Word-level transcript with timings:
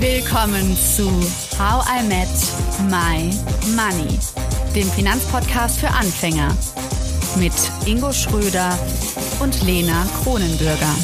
Willkommen 0.00 0.74
zu 0.78 1.10
How 1.58 1.84
I 1.86 2.02
Met 2.08 2.26
My 2.88 3.30
Money, 3.76 4.18
dem 4.74 4.88
Finanzpodcast 4.92 5.78
für 5.78 5.88
Anfänger 5.88 6.56
mit 7.38 7.52
Ingo 7.84 8.10
Schröder 8.10 8.78
und 9.40 9.62
Lena 9.62 10.06
Kronenbürger. 10.22 10.94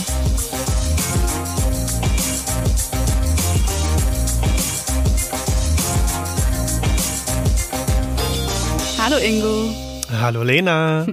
Hallo 8.99 9.19
Ingo. 9.19 9.75
Hallo 10.11 10.43
Lena. 10.43 11.07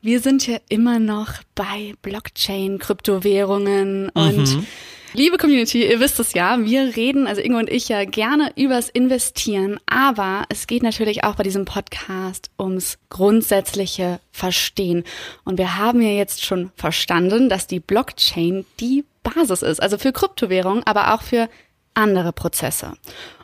Wir 0.00 0.20
sind 0.20 0.46
ja 0.46 0.56
immer 0.70 0.98
noch 0.98 1.34
bei 1.54 1.92
Blockchain, 2.00 2.78
Kryptowährungen 2.78 4.08
und 4.08 4.56
mhm. 4.56 4.66
Liebe 5.14 5.36
Community, 5.36 5.86
ihr 5.86 6.00
wisst 6.00 6.18
es 6.20 6.32
ja, 6.32 6.58
wir 6.64 6.96
reden, 6.96 7.26
also 7.26 7.42
Ingo 7.42 7.58
und 7.58 7.68
ich 7.68 7.90
ja 7.90 8.06
gerne 8.06 8.50
übers 8.56 8.88
Investieren, 8.88 9.78
aber 9.84 10.44
es 10.48 10.66
geht 10.66 10.82
natürlich 10.82 11.22
auch 11.22 11.34
bei 11.34 11.42
diesem 11.42 11.66
Podcast 11.66 12.50
ums 12.58 12.96
grundsätzliche 13.10 14.20
Verstehen. 14.30 15.04
Und 15.44 15.58
wir 15.58 15.76
haben 15.76 16.00
ja 16.00 16.08
jetzt 16.08 16.42
schon 16.42 16.70
verstanden, 16.76 17.50
dass 17.50 17.66
die 17.66 17.78
Blockchain 17.78 18.64
die 18.80 19.04
Basis 19.22 19.60
ist, 19.60 19.82
also 19.82 19.98
für 19.98 20.12
Kryptowährungen, 20.12 20.82
aber 20.86 21.12
auch 21.12 21.20
für 21.20 21.50
andere 21.92 22.32
Prozesse. 22.32 22.94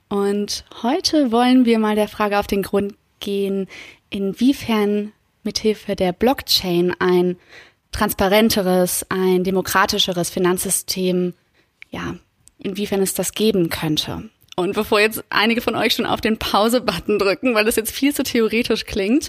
Und 0.08 0.64
heute 0.82 1.32
wollen 1.32 1.66
wir 1.66 1.78
mal 1.78 1.96
der 1.96 2.08
Frage 2.08 2.38
auf 2.38 2.46
den 2.46 2.62
Grund 2.62 2.94
gehen, 3.20 3.68
inwiefern 4.08 5.12
mithilfe 5.42 5.96
der 5.96 6.12
Blockchain 6.12 6.94
ein 6.98 7.36
transparenteres, 7.92 9.04
ein 9.10 9.44
demokratischeres 9.44 10.30
Finanzsystem 10.30 11.34
ja, 11.90 12.14
inwiefern 12.58 13.00
es 13.02 13.14
das 13.14 13.32
geben 13.32 13.70
könnte. 13.70 14.30
Und 14.56 14.74
bevor 14.74 14.98
jetzt 14.98 15.22
einige 15.30 15.60
von 15.60 15.76
euch 15.76 15.94
schon 15.94 16.06
auf 16.06 16.20
den 16.20 16.36
Pause-Button 16.36 17.18
drücken, 17.20 17.54
weil 17.54 17.64
das 17.64 17.76
jetzt 17.76 17.92
viel 17.92 18.12
zu 18.12 18.24
theoretisch 18.24 18.86
klingt, 18.86 19.28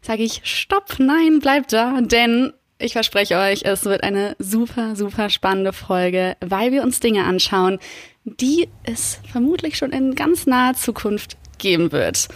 sage 0.00 0.22
ich, 0.22 0.40
stopp, 0.44 0.94
nein, 0.98 1.38
bleibt 1.40 1.72
da, 1.74 2.00
denn 2.00 2.54
ich 2.78 2.94
verspreche 2.94 3.36
euch, 3.36 3.62
es 3.64 3.84
wird 3.84 4.02
eine 4.02 4.36
super, 4.38 4.96
super 4.96 5.28
spannende 5.28 5.74
Folge, 5.74 6.34
weil 6.40 6.72
wir 6.72 6.82
uns 6.82 6.98
Dinge 6.98 7.24
anschauen, 7.24 7.78
die 8.24 8.68
es 8.84 9.20
vermutlich 9.30 9.76
schon 9.76 9.92
in 9.92 10.14
ganz 10.14 10.46
naher 10.46 10.74
Zukunft 10.74 11.36
geben 11.58 11.92
wird. 11.92 12.28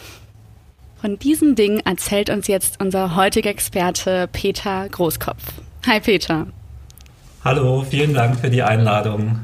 Von 1.01 1.19
diesen 1.19 1.55
Dingen 1.55 1.81
erzählt 1.81 2.29
uns 2.29 2.47
jetzt 2.47 2.81
unser 2.81 3.17
heutiger 3.17 3.51
Experte 3.51 4.29
Peter 4.31 4.87
Großkopf. 4.89 5.43
Hi 5.87 6.01
Peter. 6.01 6.47
Hallo, 7.43 7.87
vielen 7.89 8.13
Dank 8.13 8.39
für 8.39 8.51
die 8.51 8.63
Einladung. 8.63 9.41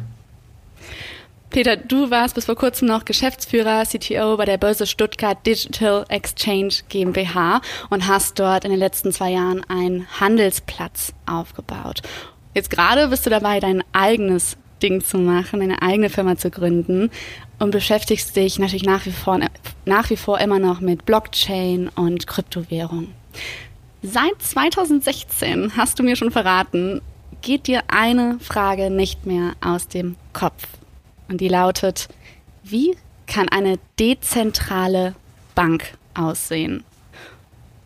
Peter, 1.51 1.77
du 1.77 2.11
warst 2.13 2.37
bis 2.37 2.45
vor 2.45 2.55
kurzem 2.55 2.87
noch 2.87 3.05
Geschäftsführer, 3.05 3.83
CTO 3.85 4.37
bei 4.37 4.45
der 4.45 4.57
Börse 4.57 4.87
Stuttgart 4.87 5.45
Digital 5.45 6.05
Exchange 6.09 6.75
GmbH 6.89 7.61
und 7.91 8.07
hast 8.07 8.39
dort 8.39 8.65
in 8.65 8.71
den 8.71 8.79
letzten 8.79 9.11
zwei 9.11 9.33
Jahren 9.33 9.65
einen 9.69 10.07
Handelsplatz 10.21 11.13
aufgebaut. 11.27 12.03
Jetzt 12.55 12.71
gerade 12.71 13.09
bist 13.09 13.27
du 13.27 13.31
dabei, 13.31 13.59
dein 13.59 13.83
eigenes 13.93 14.59
Ding 14.81 15.03
zu 15.03 15.19
machen, 15.19 15.61
eine 15.61 15.83
eigene 15.83 16.09
Firma 16.09 16.37
zu 16.37 16.51
gründen 16.51 17.11
und 17.59 17.73
beschäftigst 17.73 18.37
dich 18.37 18.61
natürlich 18.61 18.85
nach 18.85 19.05
wie 19.07 19.13
vor, 19.13 19.41
nach 19.85 20.09
wie 20.09 20.17
vor 20.17 20.39
immer 20.39 20.61
noch 20.61 20.81
mit 20.81 21.05
Blockchain 21.05 21.89
und 21.89 22.29
Kryptowährung. 22.29 23.09
Seit 24.03 24.41
2016 24.41 25.77
hast 25.77 25.99
du 25.99 26.05
mir 26.05 26.15
schon 26.15 26.31
verraten, 26.31 27.03
geht 27.43 27.67
dir 27.67 27.83
eine 27.89 28.39
Frage 28.39 28.89
nicht 28.89 29.27
mehr 29.27 29.55
aus 29.61 29.89
dem 29.89 30.15
Kopf. 30.33 30.80
Und 31.31 31.41
die 31.41 31.49
lautet, 31.49 32.09
wie 32.65 32.97
kann 33.27 33.49
eine 33.49 33.79
dezentrale 33.99 35.15
Bank 35.55 35.97
aussehen? 36.15 36.85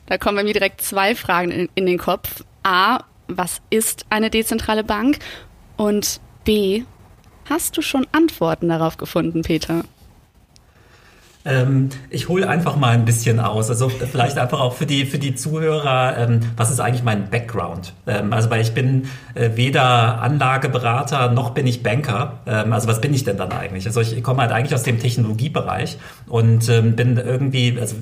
Da 0.06 0.16
kommen 0.18 0.36
bei 0.36 0.44
mir 0.44 0.54
direkt 0.54 0.80
zwei 0.80 1.14
Fragen 1.14 1.50
in, 1.50 1.68
in 1.74 1.86
den 1.86 1.98
Kopf. 1.98 2.42
A, 2.62 3.04
was 3.28 3.60
ist 3.68 4.06
eine 4.08 4.30
dezentrale 4.30 4.82
Bank? 4.82 5.18
Und 5.76 6.20
B, 6.44 6.84
hast 7.48 7.76
du 7.76 7.82
schon 7.82 8.06
Antworten 8.12 8.70
darauf 8.70 8.96
gefunden, 8.96 9.42
Peter? 9.42 9.84
Ähm, 11.44 11.90
ich 12.10 12.28
hole 12.28 12.48
einfach 12.48 12.76
mal 12.76 12.90
ein 12.94 13.04
bisschen 13.04 13.38
aus. 13.38 13.68
Also 13.68 13.88
vielleicht 13.88 14.38
einfach 14.38 14.60
auch 14.60 14.74
für 14.74 14.86
die, 14.86 15.04
für 15.04 15.18
die 15.18 15.34
Zuhörer, 15.34 16.16
ähm, 16.16 16.40
was 16.56 16.70
ist 16.70 16.80
eigentlich 16.80 17.04
mein 17.04 17.28
Background? 17.28 17.92
Ähm, 18.06 18.32
also 18.32 18.50
weil 18.50 18.62
ich 18.62 18.72
bin 18.72 19.08
äh, 19.34 19.50
weder 19.54 20.22
Anlageberater 20.22 21.30
noch 21.30 21.50
bin 21.50 21.66
ich 21.66 21.82
Banker. 21.82 22.40
Ähm, 22.46 22.72
also 22.72 22.88
was 22.88 23.00
bin 23.00 23.12
ich 23.12 23.24
denn 23.24 23.36
dann 23.36 23.52
eigentlich? 23.52 23.86
Also 23.86 24.00
ich 24.00 24.22
komme 24.22 24.42
halt 24.42 24.52
eigentlich 24.52 24.74
aus 24.74 24.84
dem 24.84 24.98
Technologiebereich 24.98 25.98
und 26.26 26.68
ähm, 26.68 26.96
bin 26.96 27.18
irgendwie, 27.18 27.76
also 27.78 27.96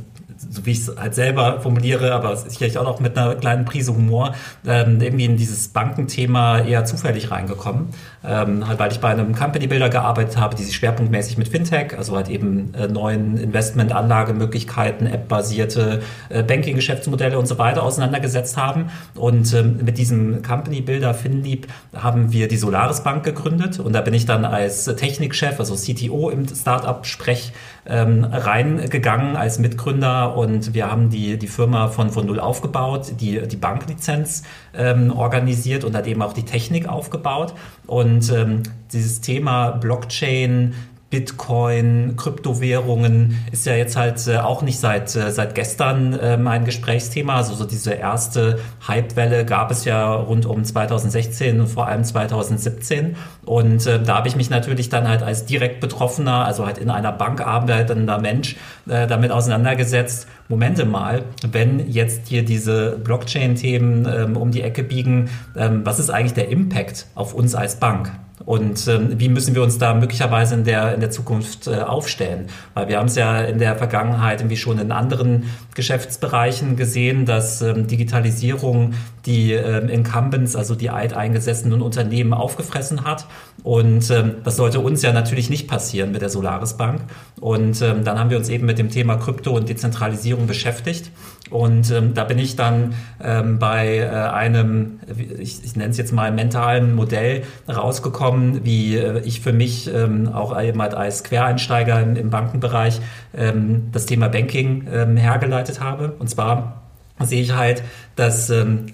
so 0.50 0.66
wie 0.66 0.72
ich 0.72 0.80
es 0.80 0.96
halt 0.96 1.14
selber 1.14 1.60
formuliere, 1.60 2.12
aber 2.12 2.36
sicherlich 2.36 2.78
auch 2.78 2.84
noch 2.84 3.00
mit 3.00 3.16
einer 3.16 3.34
kleinen 3.34 3.64
Prise 3.64 3.94
Humor, 3.94 4.34
ähm, 4.66 5.00
irgendwie 5.00 5.24
in 5.24 5.36
dieses 5.36 5.68
Bankenthema 5.68 6.60
eher 6.60 6.84
zufällig 6.84 7.30
reingekommen. 7.30 7.88
Ähm, 8.24 8.66
halt, 8.68 8.78
weil 8.78 8.92
ich 8.92 9.00
bei 9.00 9.08
einem 9.08 9.34
Company 9.34 9.66
Builder 9.66 9.88
gearbeitet 9.88 10.36
habe, 10.36 10.54
die 10.54 10.62
sich 10.62 10.76
schwerpunktmäßig 10.76 11.38
mit 11.38 11.48
Fintech, 11.48 11.98
also 11.98 12.14
halt 12.14 12.28
eben 12.28 12.72
äh, 12.74 12.86
neuen 12.86 13.36
Investment-Anlagemöglichkeiten, 13.36 15.06
App-basierte 15.06 16.02
äh, 16.28 16.42
Banking-Geschäftsmodelle 16.42 17.38
und 17.38 17.46
so 17.46 17.58
weiter 17.58 17.82
auseinandergesetzt 17.82 18.56
haben. 18.56 18.90
Und 19.14 19.52
ähm, 19.54 19.80
mit 19.84 19.98
diesem 19.98 20.42
Company 20.42 20.82
Builder 20.82 21.14
FinLeap 21.14 21.66
haben 21.96 22.32
wir 22.32 22.48
die 22.48 22.56
Solaris 22.56 23.02
Bank 23.02 23.24
gegründet 23.24 23.80
und 23.80 23.92
da 23.92 24.00
bin 24.00 24.14
ich 24.14 24.26
dann 24.26 24.44
als 24.44 24.84
Technikchef, 24.84 25.58
also 25.58 25.74
CTO 25.74 26.30
im 26.30 26.46
Startup-Sprech 26.46 27.52
ähm, 27.86 28.24
reingegangen 28.24 29.36
als 29.36 29.58
Mitgründer 29.58 30.36
und 30.36 30.74
wir 30.74 30.90
haben 30.90 31.10
die, 31.10 31.36
die 31.38 31.48
Firma 31.48 31.88
von, 31.88 32.10
von 32.10 32.26
Null 32.26 32.38
aufgebaut, 32.38 33.14
die, 33.20 33.46
die 33.48 33.56
Banklizenz 33.56 34.44
ähm, 34.74 35.12
organisiert 35.12 35.84
und 35.84 35.96
hat 35.96 36.06
eben 36.06 36.22
auch 36.22 36.32
die 36.32 36.44
Technik 36.44 36.88
aufgebaut. 36.88 37.54
Und 37.86 38.30
ähm, 38.32 38.62
dieses 38.92 39.20
Thema 39.20 39.70
Blockchain, 39.72 40.74
Bitcoin, 41.12 42.16
Kryptowährungen 42.16 43.36
ist 43.52 43.66
ja 43.66 43.74
jetzt 43.74 43.96
halt 43.96 44.26
äh, 44.26 44.38
auch 44.38 44.62
nicht 44.62 44.80
seit, 44.80 45.14
äh, 45.14 45.30
seit 45.30 45.54
gestern 45.54 46.18
ähm, 46.18 46.48
ein 46.48 46.64
Gesprächsthema. 46.64 47.36
Also 47.36 47.52
so 47.52 47.66
diese 47.66 47.92
erste 47.92 48.60
Hypewelle 48.86 49.44
gab 49.44 49.70
es 49.70 49.84
ja 49.84 50.10
rund 50.14 50.46
um 50.46 50.64
2016 50.64 51.60
und 51.60 51.66
vor 51.66 51.86
allem 51.86 52.02
2017. 52.02 53.16
Und 53.44 53.86
äh, 53.86 54.02
da 54.02 54.16
habe 54.16 54.28
ich 54.28 54.36
mich 54.36 54.48
natürlich 54.48 54.88
dann 54.88 55.06
halt 55.06 55.22
als 55.22 55.44
direkt 55.44 55.80
Betroffener, 55.80 56.46
also 56.46 56.64
halt 56.64 56.78
in 56.78 56.88
einer 56.88 57.12
Bank 57.12 57.46
arbeitender 57.46 58.18
Mensch, 58.18 58.56
äh, 58.88 59.06
damit 59.06 59.32
auseinandergesetzt. 59.32 60.26
Momente 60.48 60.84
mal, 60.84 61.24
wenn 61.50 61.90
jetzt 61.90 62.28
hier 62.28 62.44
diese 62.44 62.98
Blockchain-Themen 63.02 64.06
ähm, 64.06 64.36
um 64.36 64.50
die 64.50 64.62
Ecke 64.62 64.82
biegen, 64.82 65.30
ähm, 65.56 65.80
was 65.84 65.98
ist 65.98 66.10
eigentlich 66.10 66.34
der 66.34 66.48
Impact 66.48 67.06
auf 67.14 67.34
uns 67.34 67.54
als 67.54 67.76
Bank? 67.76 68.12
Und 68.44 68.88
ähm, 68.88 69.20
wie 69.20 69.28
müssen 69.28 69.54
wir 69.54 69.62
uns 69.62 69.78
da 69.78 69.94
möglicherweise 69.94 70.54
in 70.54 70.64
der, 70.64 70.94
in 70.94 71.00
der 71.00 71.10
Zukunft 71.10 71.66
äh, 71.66 71.76
aufstellen? 71.76 72.46
Weil 72.74 72.88
wir 72.88 72.98
haben 72.98 73.06
es 73.06 73.14
ja 73.16 73.40
in 73.40 73.58
der 73.58 73.76
Vergangenheit 73.76 74.40
irgendwie 74.40 74.56
schon 74.56 74.78
in 74.78 74.92
anderen 74.92 75.44
Geschäftsbereichen 75.74 76.76
gesehen, 76.76 77.24
dass 77.24 77.62
ähm, 77.62 77.86
Digitalisierung 77.86 78.94
die 79.26 79.52
ähm, 79.52 79.88
Incumbents, 79.88 80.56
also 80.56 80.74
die 80.74 80.90
alteingesessenen 80.90 81.82
Unternehmen 81.82 82.34
aufgefressen 82.34 83.04
hat. 83.04 83.26
Und 83.62 84.10
ähm, 84.10 84.36
das 84.44 84.56
sollte 84.56 84.80
uns 84.80 85.02
ja 85.02 85.12
natürlich 85.12 85.48
nicht 85.48 85.68
passieren 85.68 86.10
mit 86.10 86.22
der 86.22 86.28
Solaris 86.28 86.74
Bank. 86.74 87.02
Und 87.40 87.80
ähm, 87.82 88.04
dann 88.04 88.18
haben 88.18 88.30
wir 88.30 88.38
uns 88.38 88.48
eben 88.48 88.66
mit 88.66 88.78
dem 88.78 88.90
Thema 88.90 89.16
Krypto 89.16 89.52
und 89.52 89.68
Dezentralisierung 89.68 90.46
beschäftigt. 90.46 91.10
Und 91.52 91.90
ähm, 91.90 92.14
da 92.14 92.24
bin 92.24 92.38
ich 92.38 92.56
dann 92.56 92.94
ähm, 93.22 93.58
bei 93.58 93.98
äh, 93.98 94.08
einem, 94.08 95.00
ich, 95.38 95.62
ich 95.62 95.76
nenne 95.76 95.90
es 95.90 95.98
jetzt 95.98 96.12
mal 96.12 96.32
mentalen 96.32 96.94
Modell 96.94 97.42
rausgekommen, 97.68 98.64
wie 98.64 98.96
äh, 98.96 99.20
ich 99.20 99.42
für 99.42 99.52
mich 99.52 99.92
ähm, 99.92 100.28
auch 100.32 100.58
eben 100.60 100.80
halt 100.80 100.94
als 100.94 101.24
Quereinsteiger 101.24 102.00
im, 102.00 102.16
im 102.16 102.30
Bankenbereich 102.30 103.00
ähm, 103.36 103.88
das 103.92 104.06
Thema 104.06 104.28
Banking 104.28 104.86
ähm, 104.90 105.16
hergeleitet 105.18 105.80
habe. 105.80 106.14
Und 106.18 106.30
zwar 106.30 106.82
sehe 107.20 107.42
ich 107.42 107.54
halt, 107.54 107.82
dass 108.16 108.48
ähm, 108.48 108.86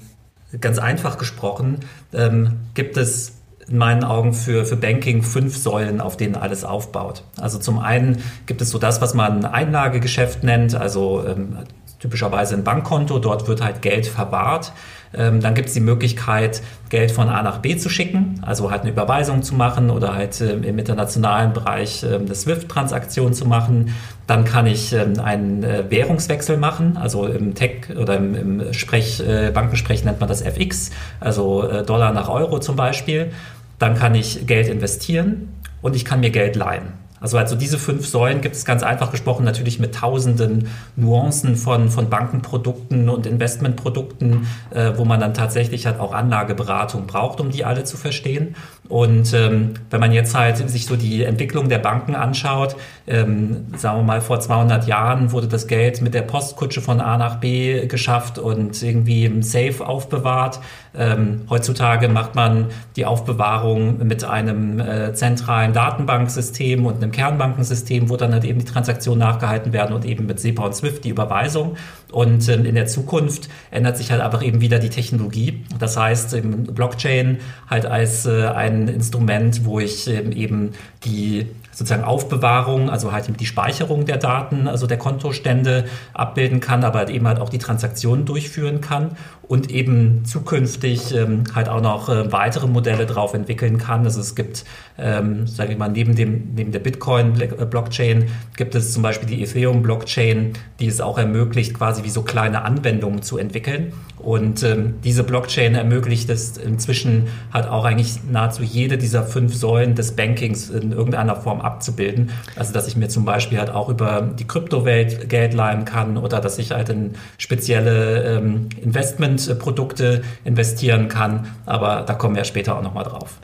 ganz 0.61 0.81
einfach 0.81 1.17
gesprochen 1.17 1.79
ähm, 2.12 2.55
gibt 2.75 2.97
es 2.97 3.35
in 3.69 3.79
meinen 3.79 4.03
Augen 4.03 4.32
für, 4.32 4.65
für 4.65 4.77
Banking 4.77 5.23
fünf 5.23 5.56
Säulen, 5.56 6.00
auf 6.00 6.17
denen 6.17 6.35
alles 6.35 6.65
aufbaut. 6.65 7.23
Also 7.38 7.59
zum 7.59 7.79
einen 7.79 8.23
gibt 8.47 8.62
es 8.62 8.71
so 8.71 8.79
das, 8.79 9.00
was 9.00 9.15
man 9.15 9.44
Einlagegeschäft 9.44 10.43
nennt, 10.43 10.75
also 10.75 11.25
ähm, 11.25 11.59
typischerweise 11.99 12.55
ein 12.55 12.65
Bankkonto, 12.65 13.19
dort 13.19 13.49
wird 13.49 13.62
halt 13.62 13.83
Geld 13.83 14.06
verwahrt. 14.06 14.73
Ähm, 15.15 15.41
dann 15.41 15.55
gibt 15.55 15.69
es 15.69 15.75
die 15.75 15.81
Möglichkeit, 15.81 16.62
Geld 16.91 17.11
von 17.11 17.29
A 17.29 17.43
nach 17.43 17.59
B 17.59 17.77
zu 17.77 17.89
schicken, 17.89 18.43
also 18.45 18.71
halt 18.71 18.83
eine 18.83 18.91
Überweisung 18.91 19.43
zu 19.43 19.55
machen 19.55 19.91
oder 19.91 20.15
halt 20.15 20.41
ähm, 20.41 20.62
im 20.65 20.79
internationalen 20.79 21.55
Bereich 21.55 22.03
ähm, 22.03 22.27
eine 22.27 22.35
SWIFT-Transaktion 22.35 23.33
zu 23.33 23.47
machen. 23.47 23.95
Dann 24.27 24.45
kann 24.45 24.67
ich 24.67 24.95
einen 24.95 25.62
äh, 25.62 25.91
Währungswechsel 25.91 26.59
machen, 26.59 26.99
also 26.99 27.27
im 27.27 27.55
Tech 27.55 27.89
oder 27.99 28.17
im, 28.17 28.35
im 28.35 28.73
Sprech, 28.75 29.21
äh, 29.27 29.51
Bankensprech 29.51 30.05
nennt 30.05 30.21
man 30.21 30.29
das 30.29 30.43
FX, 30.43 30.91
also 31.21 31.67
äh, 31.67 31.83
Dollar 31.85 32.12
nach 32.12 32.29
Euro 32.29 32.59
zum 32.59 32.77
Beispiel. 32.77 33.33
Dann 33.79 33.94
kann 33.94 34.15
ich 34.15 34.47
Geld 34.47 34.69
investieren 34.69 35.49
und 35.81 35.97
ich 35.97 36.05
kann 36.05 36.21
mir 36.21 36.31
Geld 36.31 36.56
leihen. 36.56 36.93
Also, 37.20 37.38
also 37.38 37.56
diese 37.56 37.79
fünf 37.79 38.06
Säulen 38.06 38.41
gibt 38.41 38.55
es 38.55 38.65
ganz 38.65 38.82
einfach 38.82 39.11
gesprochen 39.11 39.44
natürlich 39.44 39.79
mit 39.79 39.94
tausenden 39.94 40.69
Nuancen 40.97 41.56
von, 41.56 41.91
von 41.91 42.09
Bankenprodukten 42.09 43.09
und 43.09 43.26
Investmentprodukten, 43.26 44.47
äh, 44.70 44.93
wo 44.97 45.05
man 45.05 45.20
dann 45.20 45.35
tatsächlich 45.35 45.87
halt 45.87 46.00
auch 46.00 46.12
Anlageberatung 46.12 47.06
braucht, 47.06 47.41
um 47.41 47.50
die 47.50 47.65
alle 47.65 47.85
zu 47.85 47.97
verstehen. 47.97 48.55
Und 48.88 49.35
ähm, 49.35 49.75
wenn 49.90 50.00
man 50.00 50.12
jetzt 50.12 50.35
halt 50.35 50.56
sich 50.69 50.87
so 50.87 50.96
die 50.96 51.23
Entwicklung 51.23 51.69
der 51.69 51.79
Banken 51.79 52.14
anschaut, 52.14 52.75
ähm, 53.06 53.67
sagen 53.76 53.99
wir 53.99 54.02
mal 54.02 54.20
vor 54.20 54.40
200 54.40 54.87
Jahren 54.87 55.31
wurde 55.32 55.46
das 55.46 55.67
Geld 55.67 56.00
mit 56.00 56.14
der 56.14 56.23
Postkutsche 56.23 56.81
von 56.81 57.00
A 57.00 57.19
nach 57.19 57.37
B 57.37 57.87
geschafft 57.87 58.38
und 58.38 58.82
irgendwie 58.82 59.26
im 59.26 59.43
Safe 59.43 59.87
aufbewahrt. 59.87 60.61
Ähm, 60.96 61.43
heutzutage 61.50 62.08
macht 62.08 62.35
man 62.35 62.67
die 62.96 63.05
Aufbewahrung 63.05 64.06
mit 64.06 64.25
einem 64.25 64.81
äh, 64.81 65.12
zentralen 65.12 65.73
Datenbanksystem 65.75 66.87
und 66.87 66.96
einem 66.96 67.12
Kernbankensystem, 67.12 68.08
wo 68.08 68.17
dann 68.17 68.32
halt 68.32 68.44
eben 68.44 68.58
die 68.58 68.64
Transaktionen 68.64 69.20
nachgehalten 69.20 69.73
werden 69.73 69.94
und 69.94 70.05
eben 70.05 70.26
mit 70.26 70.41
SEPA 70.41 70.64
und 70.64 70.75
SWIFT 70.75 71.05
die 71.05 71.11
Überweisung. 71.11 71.76
Und 72.11 72.49
ähm, 72.49 72.64
in 72.64 72.75
der 72.75 72.87
Zukunft 72.87 73.49
ändert 73.70 73.99
sich 73.99 74.11
halt 74.11 74.23
einfach 74.23 74.43
eben 74.43 74.61
wieder 74.62 74.79
die 74.79 74.88
Technologie. 74.88 75.64
Das 75.79 75.96
heißt, 75.96 76.37
Blockchain 76.75 77.38
halt 77.69 77.84
als 77.84 78.25
äh, 78.25 78.46
ein 78.46 78.78
Instrument, 78.87 79.65
wo 79.65 79.81
ich 79.81 80.07
ähm, 80.07 80.31
eben 80.31 80.71
die 81.05 81.47
sozusagen 81.79 82.03
Aufbewahrung, 82.03 82.91
also 82.91 83.13
halt 83.13 83.29
die 83.39 83.47
Speicherung 83.47 84.05
der 84.05 84.17
Daten, 84.17 84.67
also 84.67 84.89
der 84.89 84.99
Kontostände 84.99 85.85
abbilden 86.13 86.59
kann, 86.59 86.83
aber 86.83 86.99
halt 86.99 87.11
eben 87.11 87.27
halt 87.29 87.39
auch 87.41 87.51
die 87.51 87.59
Transaktionen 87.59 88.25
durchführen 88.25 88.81
kann 88.81 89.13
und 89.49 89.71
eben 89.71 90.25
zukünftig 90.25 91.15
ähm, 91.15 91.45
halt 91.55 91.69
auch 91.69 91.81
noch 91.81 92.09
äh, 92.09 92.31
weitere 92.33 92.67
Modelle 92.67 93.07
drauf 93.07 93.33
entwickeln 93.33 93.79
kann. 93.79 94.05
Also 94.05 94.21
es 94.21 94.35
gibt, 94.35 94.65
ähm, 94.99 95.47
sage 95.47 95.73
ich 95.73 95.79
mal, 95.79 95.89
neben 95.89 96.15
dem 96.15 96.53
neben 96.55 96.73
der 96.73 96.81
Bitcoin-Blockchain 96.81 98.27
gibt 98.57 98.75
es 98.75 98.93
zum 98.93 99.03
Beispiel 99.03 99.29
die 99.29 99.43
Ethereum-Blockchain, 99.43 100.53
die 100.81 100.87
es 100.87 101.01
auch 101.01 101.17
ermöglicht, 101.17 101.75
quasi 101.75 102.05
wie 102.05 102.11
so 102.11 102.23
kleine 102.23 102.63
Anwendungen 102.63 103.23
zu 103.23 103.39
entwickeln. 103.39 103.93
Und 104.19 104.63
ähm, 104.65 104.97
diese 105.05 105.23
Blockchain 105.23 105.75
ermöglicht 105.75 106.29
es 106.29 106.57
inzwischen 106.59 107.29
halt 107.53 107.69
auch 107.69 107.85
eigentlich 107.85 108.19
nahezu 108.31 108.63
jede 108.73 108.99
dieser 108.99 109.25
fünf 109.25 109.55
Säulen 109.55 109.94
des 109.94 110.12
Bankings 110.17 110.70
in 110.70 110.93
irgendeiner 110.93 111.37
Form 111.37 111.61
abzubilden. 111.61 112.31
Also 112.56 112.73
dass 112.73 112.88
ich 112.88 112.97
mir 112.97 113.09
zum 113.09 113.25
Beispiel 113.25 113.59
halt 113.59 113.70
auch 113.70 113.88
über 113.88 114.23
die 114.38 114.47
Kryptowelt 114.47 115.29
Geld 115.29 115.55
leihen 115.55 115.85
kann 115.85 116.17
oder 116.17 116.41
dass 116.41 116.59
ich 116.59 116.70
halt 116.73 116.88
in 116.88 117.15
spezielle 117.38 118.37
ähm, 118.38 118.69
Investmentprodukte 118.82 120.23
investieren 120.44 121.09
kann. 121.09 121.49
Aber 121.67 122.03
da 122.06 122.15
kommen 122.15 122.37
wir 122.37 122.44
später 122.44 122.76
auch 122.76 122.82
nochmal 122.82 123.05
drauf. 123.05 123.38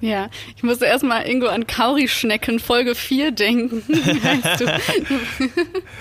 Ja, 0.00 0.28
ich 0.56 0.62
musste 0.62 0.86
erstmal 0.86 1.28
Ingo 1.28 1.46
an 1.46 1.66
Kaurischnecken 1.66 2.58
Folge 2.58 2.94
4 2.94 3.32
denken. 3.32 3.82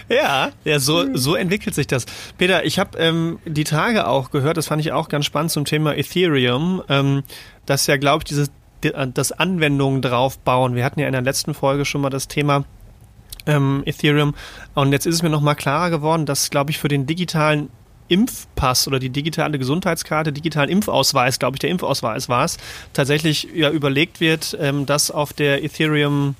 ja, 0.09 0.51
ja, 0.63 0.79
so, 0.79 1.15
so 1.15 1.35
entwickelt 1.35 1.75
sich 1.75 1.87
das. 1.87 2.05
Peter, 2.37 2.65
ich 2.65 2.79
habe 2.79 2.97
ähm, 2.97 3.39
die 3.45 3.63
Tage 3.63 4.07
auch 4.07 4.31
gehört, 4.31 4.57
das 4.57 4.67
fand 4.67 4.81
ich 4.81 4.91
auch 4.91 5.09
ganz 5.09 5.25
spannend 5.25 5.51
zum 5.51 5.65
Thema 5.65 5.95
Ethereum, 5.95 6.83
ähm, 6.89 7.23
dass 7.65 7.87
ja, 7.87 7.97
glaube 7.97 8.19
ich, 8.19 8.25
dieses 8.25 8.51
das 8.81 9.31
Anwendungen 9.31 10.01
drauf 10.01 10.37
bauen. 10.39 10.75
Wir 10.75 10.85
hatten 10.85 10.99
ja 10.99 11.07
in 11.07 11.13
der 11.13 11.21
letzten 11.21 11.53
Folge 11.53 11.85
schon 11.85 12.01
mal 12.01 12.09
das 12.09 12.27
Thema 12.27 12.65
ähm, 13.45 13.83
Ethereum 13.85 14.35
und 14.75 14.91
jetzt 14.91 15.05
ist 15.05 15.15
es 15.15 15.23
mir 15.23 15.29
nochmal 15.29 15.55
klarer 15.55 15.89
geworden, 15.89 16.25
dass, 16.25 16.49
glaube 16.49 16.71
ich, 16.71 16.77
für 16.77 16.87
den 16.87 17.05
digitalen 17.05 17.69
Impfpass 18.09 18.87
oder 18.87 18.99
die 18.99 19.09
digitale 19.09 19.57
Gesundheitskarte, 19.59 20.33
digitalen 20.33 20.69
Impfausweis, 20.69 21.39
glaube 21.39 21.55
ich, 21.55 21.59
der 21.59 21.69
Impfausweis 21.69 22.27
war 22.27 22.43
es, 22.43 22.57
tatsächlich 22.93 23.47
ja 23.53 23.69
überlegt 23.69 24.19
wird, 24.19 24.57
ähm, 24.59 24.85
das 24.85 25.11
auf 25.11 25.31
der 25.31 25.63
Ethereum 25.63 26.35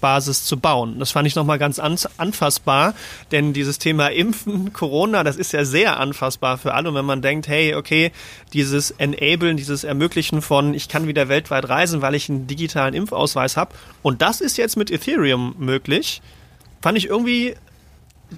Basis 0.00 0.44
zu 0.44 0.58
bauen. 0.58 0.98
Das 0.98 1.10
fand 1.10 1.26
ich 1.26 1.34
nochmal 1.34 1.58
ganz 1.58 1.78
anfassbar, 1.78 2.94
denn 3.30 3.52
dieses 3.52 3.78
Thema 3.78 4.08
Impfen, 4.08 4.72
Corona, 4.72 5.24
das 5.24 5.36
ist 5.36 5.52
ja 5.52 5.64
sehr 5.64 5.98
anfassbar 6.00 6.58
für 6.58 6.74
alle. 6.74 6.88
Und 6.88 6.94
wenn 6.94 7.04
man 7.04 7.22
denkt, 7.22 7.48
hey, 7.48 7.74
okay, 7.74 8.12
dieses 8.52 8.90
Enablen, 8.90 9.56
dieses 9.56 9.84
Ermöglichen 9.84 10.42
von, 10.42 10.74
ich 10.74 10.88
kann 10.88 11.06
wieder 11.06 11.28
weltweit 11.28 11.68
reisen, 11.68 12.02
weil 12.02 12.14
ich 12.14 12.28
einen 12.28 12.46
digitalen 12.46 12.94
Impfausweis 12.94 13.56
habe. 13.56 13.74
Und 14.02 14.22
das 14.22 14.40
ist 14.40 14.56
jetzt 14.56 14.76
mit 14.76 14.90
Ethereum 14.90 15.54
möglich. 15.58 16.22
Fand 16.80 16.98
ich 16.98 17.08
irgendwie 17.08 17.54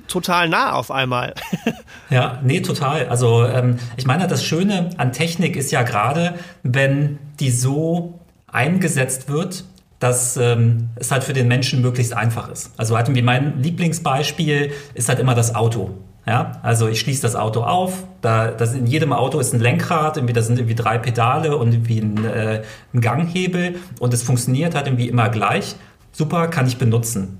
total 0.08 0.48
nah 0.48 0.72
auf 0.72 0.90
einmal. 0.90 1.34
ja, 2.10 2.40
nee, 2.42 2.60
total. 2.60 3.08
Also 3.08 3.44
ähm, 3.44 3.78
ich 3.96 4.06
meine, 4.06 4.26
das 4.26 4.44
Schöne 4.44 4.90
an 4.96 5.12
Technik 5.12 5.56
ist 5.56 5.72
ja 5.72 5.82
gerade, 5.82 6.34
wenn 6.62 7.18
die 7.40 7.50
so 7.50 8.20
eingesetzt 8.46 9.28
wird, 9.28 9.64
dass 9.98 10.36
ähm, 10.36 10.90
es 10.96 11.10
halt 11.10 11.24
für 11.24 11.32
den 11.32 11.48
Menschen 11.48 11.82
möglichst 11.82 12.14
einfach 12.14 12.50
ist. 12.50 12.72
Also 12.76 12.96
halt 12.96 13.14
wie 13.14 13.22
mein 13.22 13.62
Lieblingsbeispiel 13.62 14.72
ist 14.94 15.08
halt 15.08 15.18
immer 15.18 15.34
das 15.34 15.54
Auto. 15.54 15.90
Ja, 16.26 16.58
also 16.62 16.88
ich 16.88 16.98
schließe 17.00 17.22
das 17.22 17.36
Auto 17.36 17.62
auf, 17.62 18.02
da 18.20 18.50
das 18.50 18.74
in 18.74 18.86
jedem 18.86 19.12
Auto 19.12 19.38
ist 19.38 19.54
ein 19.54 19.60
Lenkrad, 19.60 20.16
irgendwie, 20.16 20.32
da 20.32 20.42
sind 20.42 20.58
irgendwie 20.58 20.74
drei 20.74 20.98
Pedale 20.98 21.56
und 21.56 21.72
irgendwie 21.72 22.00
ein, 22.00 22.24
äh, 22.24 22.62
ein 22.92 23.00
Ganghebel 23.00 23.76
und 24.00 24.12
es 24.12 24.24
funktioniert 24.24 24.74
halt 24.74 24.88
irgendwie 24.88 25.08
immer 25.08 25.28
gleich. 25.28 25.76
Super, 26.10 26.48
kann 26.48 26.66
ich 26.66 26.78
benutzen 26.78 27.38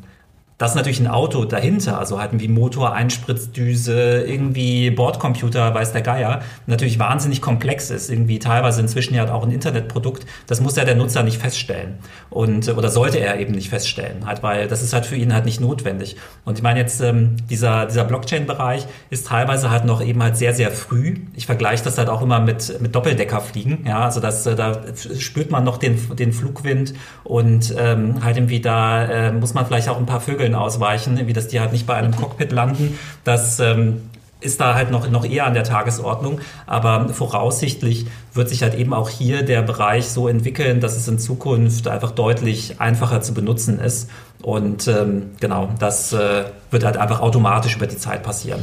dass 0.59 0.75
natürlich 0.75 1.01
ein 1.01 1.07
Auto 1.07 1.45
dahinter, 1.45 1.99
also 1.99 2.19
halt 2.19 2.31
wie 2.41 2.49
Motor, 2.49 2.95
Einspritzdüse, 2.95 4.25
irgendwie 4.27 4.91
Bordcomputer, 4.91 5.75
weiß 5.75 5.93
der 5.93 6.01
Geier, 6.01 6.41
natürlich 6.67 6.99
wahnsinnig 6.99 7.43
komplex 7.43 7.91
ist, 7.91 8.09
irgendwie 8.09 8.39
teilweise 8.39 8.81
inzwischen 8.81 9.15
ja 9.15 9.31
auch 9.33 9.45
ein 9.45 9.51
Internetprodukt, 9.51 10.27
das 10.47 10.63
muss 10.63 10.77
ja 10.77 10.85
der 10.85 10.95
Nutzer 10.95 11.23
nicht 11.23 11.39
feststellen 11.39 11.99
und 12.31 12.69
oder 12.69 12.89
sollte 12.89 13.19
er 13.19 13.39
eben 13.39 13.53
nicht 13.53 13.69
feststellen, 13.69 14.27
halt, 14.27 14.43
weil 14.43 14.67
das 14.67 14.83
ist 14.83 14.95
halt 14.95 15.05
für 15.05 15.17
ihn 15.17 15.35
halt 15.35 15.45
nicht 15.45 15.61
notwendig. 15.61 16.17
Und 16.45 16.57
ich 16.59 16.63
meine 16.63 16.81
jetzt 16.81 17.03
ähm, 17.03 17.37
dieser 17.51 17.87
dieser 17.87 18.05
Blockchain-Bereich 18.05 18.87
ist 19.11 19.27
teilweise 19.27 19.71
halt 19.71 19.85
noch 19.85 20.03
eben 20.03 20.23
halt 20.23 20.37
sehr 20.39 20.55
sehr 20.55 20.71
früh. 20.71 21.17
Ich 21.35 21.45
vergleiche 21.45 21.85
das 21.85 21.99
halt 21.99 22.09
auch 22.09 22.23
immer 22.23 22.41
mit 22.41 22.81
mit 22.81 22.95
Doppeldeckerfliegen, 22.95 23.85
ja, 23.87 24.01
also 24.01 24.21
das 24.21 24.47
äh, 24.47 24.57
da 24.57 24.81
spürt 25.19 25.51
man 25.51 25.65
noch 25.65 25.77
den 25.77 25.99
den 26.17 26.33
Flugwind 26.33 26.95
und 27.25 27.75
ähm, 27.77 28.25
halt 28.25 28.39
irgendwie 28.39 28.61
da 28.61 29.05
äh, 29.05 29.33
muss 29.33 29.53
man 29.53 29.67
vielleicht 29.67 29.91
auch 29.91 29.99
ein 29.99 30.07
paar 30.07 30.21
Vögel 30.21 30.46
Vögeln 30.47 30.55
ausweichen, 30.55 31.27
wie 31.27 31.33
das 31.33 31.49
die 31.49 31.61
halt 31.61 31.73
nicht 31.73 31.87
bei 31.87 31.95
einem 31.95 32.15
Cockpit 32.15 32.53
landen. 32.53 32.99
Das 33.25 33.59
ähm, 33.59 34.03
ist 34.41 34.61
da 34.61 34.75
halt 34.75 34.91
noch, 34.91 35.11
noch 35.11 35.25
eher 35.25 35.47
an 35.47 35.55
der 35.55 35.65
Tagesordnung. 35.65 36.41
Aber 36.67 37.09
voraussichtlich 37.09 38.07
wird 38.33 38.49
sich 38.49 38.63
halt 38.63 38.75
eben 38.75 38.95
auch 38.95 39.09
hier 39.09 39.43
der 39.43 39.63
Bereich 39.63 40.09
so 40.09 40.29
entwickeln, 40.29 40.81
dass 40.81 40.97
es 40.97 41.09
in 41.09 41.19
Zukunft 41.19 41.89
einfach 41.89 42.13
deutlich 42.13 42.81
einfacher 42.81 43.21
zu 43.23 43.35
benutzen 43.35 43.81
ist. 43.81 44.09
Und 44.43 44.87
ähm, 44.87 45.31
genau, 45.41 45.71
das 45.79 46.13
äh, 46.13 46.45
wird 46.71 46.85
halt 46.85 46.97
einfach 46.97 47.21
automatisch 47.21 47.77
über 47.77 47.87
die 47.87 47.97
Zeit 47.99 48.23
passieren 48.23 48.61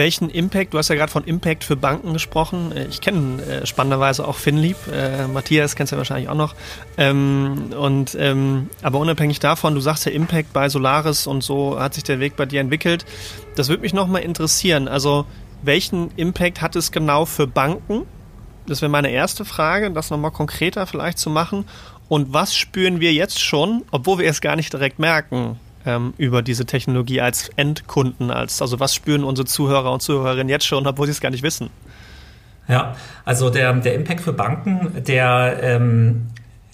welchen 0.00 0.30
Impact, 0.30 0.72
du 0.72 0.78
hast 0.78 0.88
ja 0.88 0.94
gerade 0.94 1.12
von 1.12 1.24
Impact 1.24 1.62
für 1.62 1.76
Banken 1.76 2.14
gesprochen. 2.14 2.72
Äh, 2.72 2.86
ich 2.86 3.02
kenne 3.02 3.42
äh, 3.42 3.66
spannenderweise 3.66 4.26
auch 4.26 4.36
Finlieb. 4.36 4.76
Äh, 4.90 5.26
Matthias 5.28 5.76
kennst 5.76 5.92
du 5.92 5.96
ja 5.96 5.98
wahrscheinlich 5.98 6.30
auch 6.30 6.34
noch. 6.34 6.54
Ähm, 6.96 7.74
und, 7.78 8.16
ähm, 8.18 8.70
aber 8.80 8.98
unabhängig 8.98 9.40
davon, 9.40 9.74
du 9.74 9.82
sagst 9.82 10.06
ja 10.06 10.12
Impact 10.12 10.54
bei 10.54 10.70
Solaris 10.70 11.26
und 11.26 11.44
so 11.44 11.78
hat 11.78 11.92
sich 11.92 12.02
der 12.02 12.18
Weg 12.18 12.34
bei 12.34 12.46
dir 12.46 12.62
entwickelt. 12.62 13.04
Das 13.56 13.68
würde 13.68 13.82
mich 13.82 13.92
nochmal 13.92 14.22
interessieren. 14.22 14.88
Also, 14.88 15.26
welchen 15.60 16.10
Impact 16.16 16.62
hat 16.62 16.76
es 16.76 16.92
genau 16.92 17.26
für 17.26 17.46
Banken? 17.46 18.06
Das 18.66 18.80
wäre 18.80 18.90
meine 18.90 19.10
erste 19.10 19.44
Frage, 19.44 19.90
das 19.90 20.08
nochmal 20.08 20.30
konkreter 20.30 20.86
vielleicht 20.86 21.18
zu 21.18 21.28
machen. 21.28 21.66
Und 22.08 22.32
was 22.32 22.56
spüren 22.56 23.00
wir 23.00 23.12
jetzt 23.12 23.38
schon, 23.38 23.84
obwohl 23.90 24.20
wir 24.20 24.30
es 24.30 24.40
gar 24.40 24.56
nicht 24.56 24.72
direkt 24.72 24.98
merken? 24.98 25.60
Ähm, 25.86 26.14
über 26.18 26.42
diese 26.42 26.66
Technologie 26.66 27.20
als 27.20 27.50
Endkunden, 27.56 28.30
als 28.30 28.60
also 28.60 28.80
was 28.80 28.94
spüren 28.94 29.24
unsere 29.24 29.46
Zuhörer 29.46 29.92
und 29.92 30.00
Zuhörerinnen 30.00 30.48
jetzt 30.48 30.66
schon, 30.66 30.86
obwohl 30.86 31.06
sie 31.06 31.12
es 31.12 31.20
gar 31.20 31.30
nicht 31.30 31.42
wissen? 31.42 31.70
Ja, 32.68 32.94
also 33.24 33.50
der, 33.50 33.72
der 33.74 33.94
Impact 33.94 34.20
für 34.20 34.32
Banken, 34.32 35.02
der 35.04 35.58
ähm, 35.62 36.28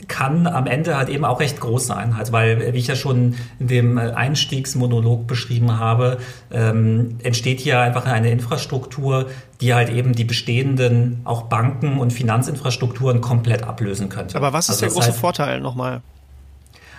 kann 0.09 0.47
am 0.47 0.67
Ende 0.67 0.97
halt 0.97 1.09
eben 1.09 1.25
auch 1.25 1.41
recht 1.41 1.59
groß 1.59 1.87
sein. 1.87 2.15
Also 2.17 2.33
weil, 2.33 2.73
wie 2.75 2.79
ich 2.79 2.87
ja 2.87 2.97
schon 2.97 3.35
in 3.59 3.69
dem 3.69 3.99
Einstiegsmonolog 3.99 5.27
beschrieben 5.27 5.79
habe, 5.79 6.19
ähm, 6.53 7.19
entsteht 7.23 7.61
hier 7.61 7.81
einfach 7.81 8.05
eine 8.07 8.31
Infrastruktur, 8.31 9.27
die 9.61 9.75
halt 9.75 9.89
eben 9.89 10.15
die 10.15 10.25
bestehenden 10.25 11.21
auch 11.25 11.45
Banken 11.45 11.99
und 11.99 12.13
Finanzinfrastrukturen 12.13 13.21
komplett 13.21 13.63
ablösen 13.63 14.09
könnte. 14.09 14.37
Aber 14.37 14.53
was 14.53 14.67
ist 14.69 14.83
also 14.83 14.87
der 14.87 14.95
große 14.95 15.09
heißt, 15.09 15.19
Vorteil 15.19 15.61
nochmal? 15.61 16.03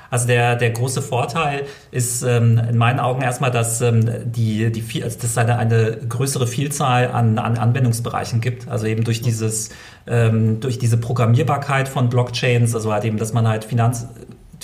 Also 0.10 0.28
der, 0.28 0.56
der 0.56 0.72
große 0.72 1.02
Vorteil 1.02 1.64
ist 1.92 2.24
ähm, 2.24 2.60
in 2.70 2.78
meinen 2.78 3.00
Augen 3.00 3.22
erstmal, 3.22 3.52
dass 3.52 3.82
ähm, 3.82 4.10
die, 4.26 4.72
die 4.72 5.04
also 5.04 5.18
dass 5.18 5.32
es 5.32 5.38
eine, 5.38 5.58
eine 5.58 5.98
größere 6.08 6.48
Vielzahl 6.48 7.10
an, 7.10 7.38
an 7.38 7.58
Anwendungsbereichen 7.58 8.42
gibt. 8.42 8.68
Also 8.68 8.86
eben 8.86 9.04
durch 9.04 9.22
dieses, 9.22 9.70
ähm, 10.08 10.60
durch 10.60 10.80
diese 10.80 10.98
Programmierbarkeit 10.98 11.90
von 11.90 12.10
Blockchains, 12.10 12.74
also 12.76 12.92
halt 12.92 13.06
eben, 13.06 13.18
dass 13.18 13.34
man 13.34 13.48
halt 13.48 13.66
Finanz, 13.66 14.08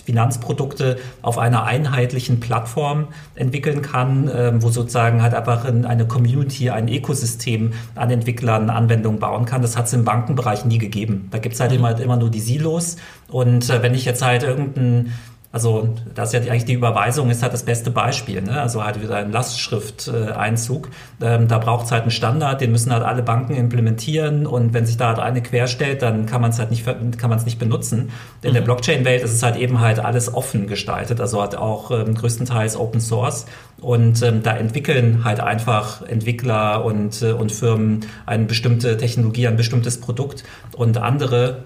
Finanzprodukte 0.06 0.98
auf 1.22 1.38
einer 1.38 1.64
einheitlichen 1.64 2.40
Plattform 2.40 3.08
entwickeln 3.36 3.82
kann, 3.82 4.30
ähm, 4.34 4.62
wo 4.62 4.70
sozusagen 4.70 5.22
halt 5.22 5.34
einfach 5.34 5.66
eine 5.66 6.08
Community, 6.08 6.70
ein 6.70 6.90
Ökosystem 6.90 7.74
an 7.96 8.12
Entwicklern 8.12 8.70
Anwendungen 8.70 9.20
bauen 9.20 9.46
kann. 9.46 9.62
Das 9.62 9.78
hat 9.78 9.86
es 9.86 9.94
im 9.94 10.04
Bankenbereich 10.04 10.66
nie 10.66 10.78
gegeben. 10.78 11.30
Da 11.32 11.38
gibt 11.38 11.56
es 11.56 11.62
halt 11.62 11.72
mhm. 11.72 11.78
immer, 11.78 12.00
immer 12.00 12.18
nur 12.18 12.30
die 12.30 12.42
Silos. 12.42 12.98
Und 13.30 13.70
äh, 13.70 13.82
wenn 13.82 13.94
ich 13.94 14.06
jetzt 14.06 14.24
halt 14.24 14.44
irgendein 14.44 15.14
also 15.54 15.88
das 16.16 16.34
ist 16.34 16.46
ja 16.46 16.52
eigentlich 16.52 16.66
die 16.66 16.74
Überweisung 16.74 17.30
ist 17.30 17.44
halt 17.44 17.54
das 17.54 17.62
beste 17.62 17.92
Beispiel. 17.92 18.42
Ne? 18.42 18.60
Also 18.60 18.84
halt 18.84 19.00
wieder 19.04 19.18
ein 19.18 19.32
Lastschrifteinzug. 19.32 20.90
Ähm, 21.22 21.48
da 21.48 21.60
braucht 21.60 21.86
es 21.86 21.92
halt 21.92 22.02
einen 22.02 22.12
Standard, 22.12 22.60
den 22.60 22.72
müssen 22.72 22.92
halt 22.92 23.04
alle 23.04 23.22
Banken 23.22 23.56
implementieren 23.56 24.48
und 24.48 24.74
wenn 24.74 24.88
sich 24.88 24.98
da 24.98 25.10
halt 25.10 25.20
eine 25.20 25.44
querstellt, 25.44 26.02
dann 26.02 26.26
kann 26.26 26.42
man 26.42 26.50
es 26.50 26.58
halt 26.58 26.72
nicht 26.72 26.84
kann 26.84 27.30
man 27.30 27.38
es 27.38 27.46
nicht 27.46 27.60
benutzen. 27.60 28.10
In 28.42 28.50
mhm. 28.50 28.54
der 28.56 28.62
Blockchain-Welt 28.62 29.22
ist 29.22 29.32
es 29.32 29.44
halt 29.44 29.56
eben 29.56 29.80
halt 29.80 30.00
alles 30.00 30.34
offen 30.34 30.66
gestaltet, 30.66 31.22
also 31.22 31.40
halt 31.40 31.56
auch 31.56 31.92
ähm, 31.92 32.16
größtenteils 32.16 32.76
Open 32.76 33.00
Source. 33.00 33.46
Und 33.80 34.24
ähm, 34.24 34.42
da 34.42 34.58
entwickeln 34.58 35.24
halt 35.24 35.40
einfach 35.40 36.02
Entwickler 36.02 36.84
und, 36.84 37.22
äh, 37.22 37.32
und 37.32 37.52
Firmen 37.52 38.00
eine 38.26 38.46
bestimmte 38.46 38.98
Technologie, 38.98 39.48
ein 39.48 39.58
bestimmtes 39.58 40.02
Produkt 40.02 40.46
und 40.76 40.98
andere 40.98 41.64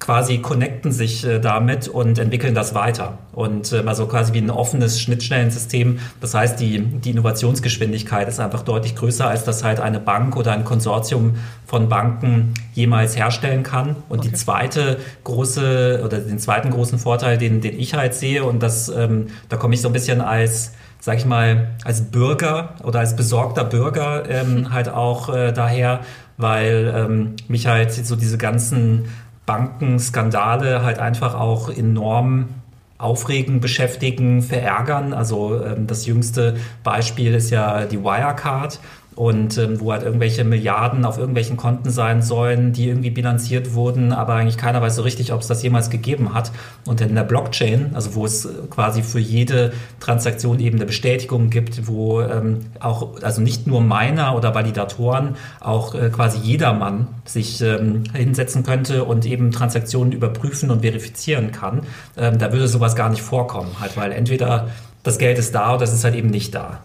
quasi 0.00 0.38
connecten 0.38 0.92
sich 0.92 1.24
äh, 1.24 1.40
damit 1.40 1.88
und 1.88 2.18
entwickeln 2.18 2.54
das 2.54 2.74
weiter. 2.74 3.18
Und 3.32 3.72
äh, 3.72 3.82
also 3.86 4.06
quasi 4.06 4.32
wie 4.32 4.38
ein 4.38 4.50
offenes 4.50 5.00
Schnittstellensystem. 5.00 5.98
Das 6.20 6.34
heißt, 6.34 6.60
die, 6.60 6.80
die 6.80 7.10
Innovationsgeschwindigkeit 7.10 8.28
ist 8.28 8.40
einfach 8.40 8.62
deutlich 8.62 8.94
größer, 8.94 9.28
als 9.28 9.44
das 9.44 9.64
halt 9.64 9.80
eine 9.80 10.00
Bank 10.00 10.36
oder 10.36 10.52
ein 10.52 10.64
Konsortium 10.64 11.34
von 11.66 11.88
Banken 11.88 12.54
jemals 12.74 13.16
herstellen 13.16 13.62
kann. 13.62 13.96
Und 14.08 14.20
okay. 14.20 14.28
die 14.28 14.34
zweite 14.34 14.98
große 15.24 16.00
oder 16.04 16.18
den 16.18 16.38
zweiten 16.38 16.70
großen 16.70 16.98
Vorteil, 16.98 17.36
den, 17.38 17.60
den 17.60 17.78
ich 17.78 17.94
halt 17.94 18.14
sehe, 18.14 18.44
und 18.44 18.62
das, 18.62 18.88
ähm, 18.88 19.26
da 19.48 19.56
komme 19.56 19.74
ich 19.74 19.80
so 19.80 19.88
ein 19.88 19.92
bisschen 19.92 20.20
als 20.20 20.72
sag 21.00 21.16
ich 21.16 21.26
mal, 21.26 21.68
als 21.84 22.02
Bürger 22.02 22.74
oder 22.82 22.98
als 22.98 23.14
besorgter 23.14 23.64
Bürger 23.64 24.28
ähm, 24.28 24.72
halt 24.72 24.88
auch 24.88 25.32
äh, 25.32 25.52
daher, 25.52 26.00
weil 26.36 26.92
ähm, 26.94 27.36
mich 27.46 27.66
halt 27.66 27.92
so 27.92 28.16
diese 28.16 28.36
ganzen 28.36 29.04
Bankenskandale 29.48 30.82
halt 30.84 30.98
einfach 30.98 31.34
auch 31.34 31.70
enorm 31.70 32.50
aufregen, 32.98 33.60
beschäftigen, 33.60 34.42
verärgern. 34.42 35.14
Also 35.14 35.64
ähm, 35.64 35.86
das 35.86 36.04
jüngste 36.04 36.56
Beispiel 36.84 37.34
ist 37.34 37.48
ja 37.48 37.86
die 37.86 38.04
Wirecard 38.04 38.78
und 39.18 39.58
ähm, 39.58 39.80
wo 39.80 39.90
halt 39.90 40.04
irgendwelche 40.04 40.44
Milliarden 40.44 41.04
auf 41.04 41.18
irgendwelchen 41.18 41.56
Konten 41.56 41.90
sein 41.90 42.22
sollen, 42.22 42.72
die 42.72 42.88
irgendwie 42.88 43.10
bilanziert 43.10 43.74
wurden, 43.74 44.12
aber 44.12 44.34
eigentlich 44.34 44.56
keiner 44.56 44.80
weiß 44.80 44.94
so 44.94 45.02
richtig, 45.02 45.32
ob 45.32 45.40
es 45.40 45.48
das 45.48 45.60
jemals 45.60 45.90
gegeben 45.90 46.34
hat. 46.34 46.52
Und 46.86 47.00
in 47.00 47.16
der 47.16 47.24
Blockchain, 47.24 47.90
also 47.94 48.14
wo 48.14 48.24
es 48.24 48.48
quasi 48.70 49.02
für 49.02 49.18
jede 49.18 49.72
Transaktion 49.98 50.60
eben 50.60 50.76
eine 50.76 50.86
Bestätigung 50.86 51.50
gibt, 51.50 51.88
wo 51.88 52.20
ähm, 52.20 52.60
auch, 52.78 53.20
also 53.20 53.42
nicht 53.42 53.66
nur 53.66 53.80
Miner 53.80 54.36
oder 54.36 54.54
Validatoren, 54.54 55.34
auch 55.58 55.96
äh, 55.96 56.10
quasi 56.10 56.38
jedermann 56.38 57.08
sich 57.24 57.60
ähm, 57.60 58.04
hinsetzen 58.14 58.62
könnte 58.62 59.02
und 59.02 59.26
eben 59.26 59.50
Transaktionen 59.50 60.12
überprüfen 60.12 60.70
und 60.70 60.82
verifizieren 60.82 61.50
kann, 61.50 61.80
ähm, 62.16 62.38
da 62.38 62.52
würde 62.52 62.68
sowas 62.68 62.94
gar 62.94 63.08
nicht 63.10 63.22
vorkommen, 63.22 63.80
halt, 63.80 63.96
weil 63.96 64.12
entweder 64.12 64.68
das 65.02 65.18
Geld 65.18 65.38
ist 65.38 65.56
da 65.56 65.74
oder 65.74 65.82
es 65.82 65.92
ist 65.92 66.04
halt 66.04 66.14
eben 66.14 66.30
nicht 66.30 66.54
da. 66.54 66.78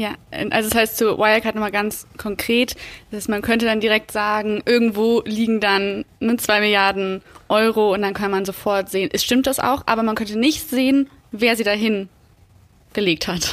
Ja, 0.00 0.14
also 0.30 0.70
das 0.70 0.74
heißt 0.74 0.96
zu 0.96 1.18
Wirecard 1.18 1.54
nochmal 1.54 1.72
ganz 1.72 2.06
konkret, 2.16 2.74
dass 3.10 3.28
man 3.28 3.42
könnte 3.42 3.66
dann 3.66 3.80
direkt 3.80 4.12
sagen, 4.12 4.62
irgendwo 4.64 5.20
liegen 5.26 5.60
dann 5.60 6.06
ne, 6.20 6.38
zwei 6.38 6.60
Milliarden 6.60 7.20
Euro 7.50 7.92
und 7.92 8.00
dann 8.00 8.14
kann 8.14 8.30
man 8.30 8.46
sofort 8.46 8.88
sehen, 8.88 9.10
es 9.12 9.22
stimmt 9.22 9.46
das 9.46 9.60
auch, 9.60 9.82
aber 9.84 10.02
man 10.02 10.14
könnte 10.14 10.38
nicht 10.38 10.70
sehen, 10.70 11.10
wer 11.32 11.54
sie 11.54 11.64
dahin 11.64 12.08
gelegt 12.94 13.28
hat. 13.28 13.52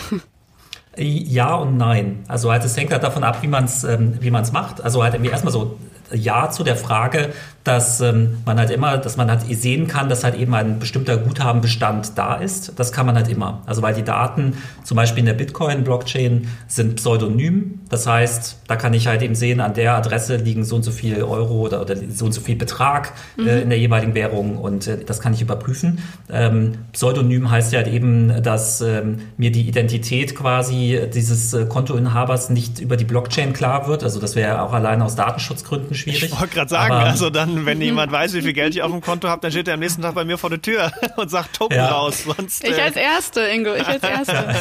Ja 0.96 1.54
und 1.56 1.76
nein. 1.76 2.24
Also 2.30 2.50
halt, 2.50 2.64
es 2.64 2.78
hängt 2.78 2.94
halt 2.94 3.04
davon 3.04 3.26
ab, 3.26 3.44
wie 3.44 3.48
man 3.48 3.66
es 3.66 3.84
ähm, 3.84 4.18
macht. 4.54 4.80
Also 4.80 5.04
halt 5.04 5.16
irgendwie 5.16 5.32
erstmal 5.32 5.52
so 5.52 5.78
Ja 6.14 6.50
zu 6.50 6.64
der 6.64 6.78
Frage, 6.78 7.34
dass 7.68 8.02
ähm, 8.02 8.38
man 8.46 8.58
halt 8.58 8.70
immer, 8.70 8.98
dass 8.98 9.18
man 9.18 9.30
halt 9.30 9.42
sehen 9.50 9.88
kann, 9.88 10.10
dass 10.10 10.24
halt 10.24 10.36
eben 10.36 10.54
ein 10.54 10.80
bestimmter 10.80 11.18
Guthabenbestand 11.18 12.18
da 12.18 12.36
ist. 12.36 12.74
Das 12.78 12.92
kann 12.92 13.06
man 13.06 13.16
halt 13.16 13.28
immer. 13.28 13.62
Also 13.66 13.82
weil 13.82 13.94
die 13.94 14.04
Daten 14.04 14.54
zum 14.84 14.96
Beispiel 14.96 15.20
in 15.20 15.26
der 15.26 15.34
Bitcoin-Blockchain 15.34 16.48
sind 16.68 16.96
pseudonym. 16.96 17.82
Das 17.90 18.08
heißt, 18.08 18.62
da 18.68 18.76
kann 18.76 18.94
ich 18.94 19.08
halt 19.08 19.22
eben 19.22 19.36
sehen, 19.36 19.60
an 19.60 19.74
der 19.74 19.96
Adresse 19.96 20.38
liegen 20.38 20.64
so 20.64 20.78
und 20.78 20.84
so 20.84 20.92
viel 20.92 21.22
Euro 21.24 21.62
oder, 21.62 21.82
oder 21.82 21.96
so 22.10 22.26
und 22.26 22.32
so 22.32 22.42
viel 22.42 22.56
Betrag 22.56 23.14
äh, 23.38 23.42
mhm. 23.42 23.48
in 23.48 23.70
der 23.70 23.80
jeweiligen 23.80 24.16
Währung 24.16 24.58
und 24.58 24.88
äh, 24.88 25.04
das 25.04 25.20
kann 25.20 25.34
ich 25.34 25.42
überprüfen. 25.42 26.00
Ähm, 26.30 26.74
pseudonym 26.94 27.50
heißt 27.50 27.74
ja 27.74 27.80
halt 27.80 27.88
eben, 27.94 28.42
dass 28.44 28.82
ähm, 28.82 29.20
mir 29.38 29.52
die 29.52 29.68
Identität 29.68 30.36
quasi 30.36 31.02
dieses 31.14 31.54
äh, 31.54 31.66
Kontoinhabers 31.66 32.50
nicht 32.50 32.80
über 32.80 32.98
die 32.98 33.06
Blockchain 33.06 33.54
klar 33.54 33.88
wird. 33.88 34.04
Also 34.04 34.20
das 34.20 34.36
wäre 34.36 34.62
auch 34.62 34.74
allein 34.74 35.02
aus 35.02 35.16
Datenschutzgründen 35.16 35.96
schwierig. 35.96 36.24
Ich 36.24 36.40
wollte 36.40 36.54
gerade 36.54 36.70
sagen, 36.70 36.94
Aber, 36.94 37.06
also 37.06 37.30
dann 37.30 37.57
wenn 37.66 37.82
jemand 37.82 38.12
weiß, 38.12 38.34
wie 38.34 38.42
viel 38.42 38.54
Geld 38.54 38.76
ich 38.76 38.82
auf 38.82 38.92
dem 38.92 39.02
Konto 39.02 39.28
habe, 39.28 39.42
dann 39.42 39.52
steht 39.52 39.68
er 39.68 39.76
am 39.76 39.80
nächsten 39.80 40.02
Tag 40.02 40.16
bei 40.16 40.26
mir 40.26 40.38
vor 40.38 40.50
der 40.50 40.62
Tür 40.62 40.92
und 41.18 41.30
sagt 41.30 41.56
Token 41.56 41.78
ja. 41.78 41.88
raus. 41.88 42.26
Sonst, 42.26 42.64
äh 42.64 42.72
ich 42.72 42.82
als 42.82 42.96
Erste, 42.96 43.42
Ingo, 43.42 43.74
ich 43.74 43.88
als 43.88 44.04
Erste. 44.04 44.56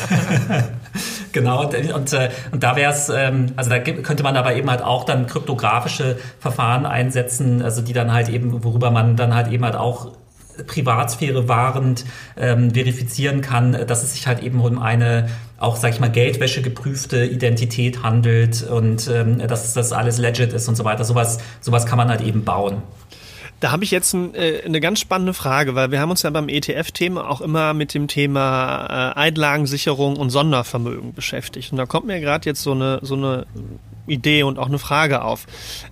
genau, 1.32 1.64
und, 1.64 1.74
und, 1.92 2.12
äh, 2.12 2.30
und 2.52 2.62
da 2.62 2.76
wäre 2.76 2.92
es, 2.92 3.08
ähm, 3.08 3.52
also 3.56 3.70
da 3.70 3.78
könnte 3.78 4.22
man 4.22 4.36
aber 4.36 4.54
eben 4.54 4.70
halt 4.70 4.82
auch 4.82 5.04
dann 5.04 5.26
kryptografische 5.26 6.18
Verfahren 6.38 6.86
einsetzen, 6.86 7.62
also 7.62 7.82
die 7.82 7.92
dann 7.92 8.12
halt 8.12 8.28
eben, 8.28 8.64
worüber 8.64 8.90
man 8.90 9.16
dann 9.16 9.34
halt 9.34 9.48
eben 9.48 9.64
halt 9.64 9.76
auch 9.76 10.12
Privatsphäre 10.66 11.48
wahrend 11.48 12.04
ähm, 12.36 12.72
verifizieren 12.72 13.40
kann, 13.40 13.86
dass 13.86 14.02
es 14.02 14.14
sich 14.14 14.26
halt 14.26 14.42
eben 14.42 14.60
um 14.60 14.78
eine 14.78 15.28
auch, 15.58 15.76
sag 15.76 15.94
ich 15.94 16.00
mal, 16.00 16.10
Geldwäsche 16.10 16.60
geprüfte 16.60 17.24
Identität 17.24 18.02
handelt 18.02 18.62
und 18.62 19.08
ähm, 19.08 19.38
dass 19.38 19.72
das 19.72 19.92
alles 19.92 20.18
legit 20.18 20.52
ist 20.52 20.68
und 20.68 20.76
so 20.76 20.84
weiter. 20.84 21.04
Sowas, 21.04 21.38
sowas 21.60 21.86
kann 21.86 21.96
man 21.96 22.08
halt 22.08 22.20
eben 22.20 22.44
bauen. 22.44 22.82
Da 23.60 23.70
habe 23.72 23.84
ich 23.84 23.90
jetzt 23.90 24.12
ein, 24.12 24.34
äh, 24.34 24.62
eine 24.66 24.80
ganz 24.80 25.00
spannende 25.00 25.32
Frage, 25.32 25.74
weil 25.74 25.90
wir 25.90 26.00
haben 26.00 26.10
uns 26.10 26.22
ja 26.22 26.30
beim 26.30 26.48
ETF-Thema 26.48 27.28
auch 27.28 27.40
immer 27.40 27.72
mit 27.72 27.94
dem 27.94 28.06
Thema 28.06 29.12
äh, 29.16 29.18
Einlagensicherung 29.18 30.16
und 30.16 30.28
Sondervermögen 30.28 31.14
beschäftigt. 31.14 31.72
Und 31.72 31.78
da 31.78 31.86
kommt 31.86 32.06
mir 32.06 32.20
gerade 32.20 32.46
jetzt 32.46 32.62
so 32.62 32.72
eine, 32.72 32.98
so 33.00 33.14
eine 33.14 33.46
Idee 34.06 34.42
und 34.42 34.58
auch 34.58 34.66
eine 34.66 34.78
Frage 34.78 35.22
auf. 35.22 35.46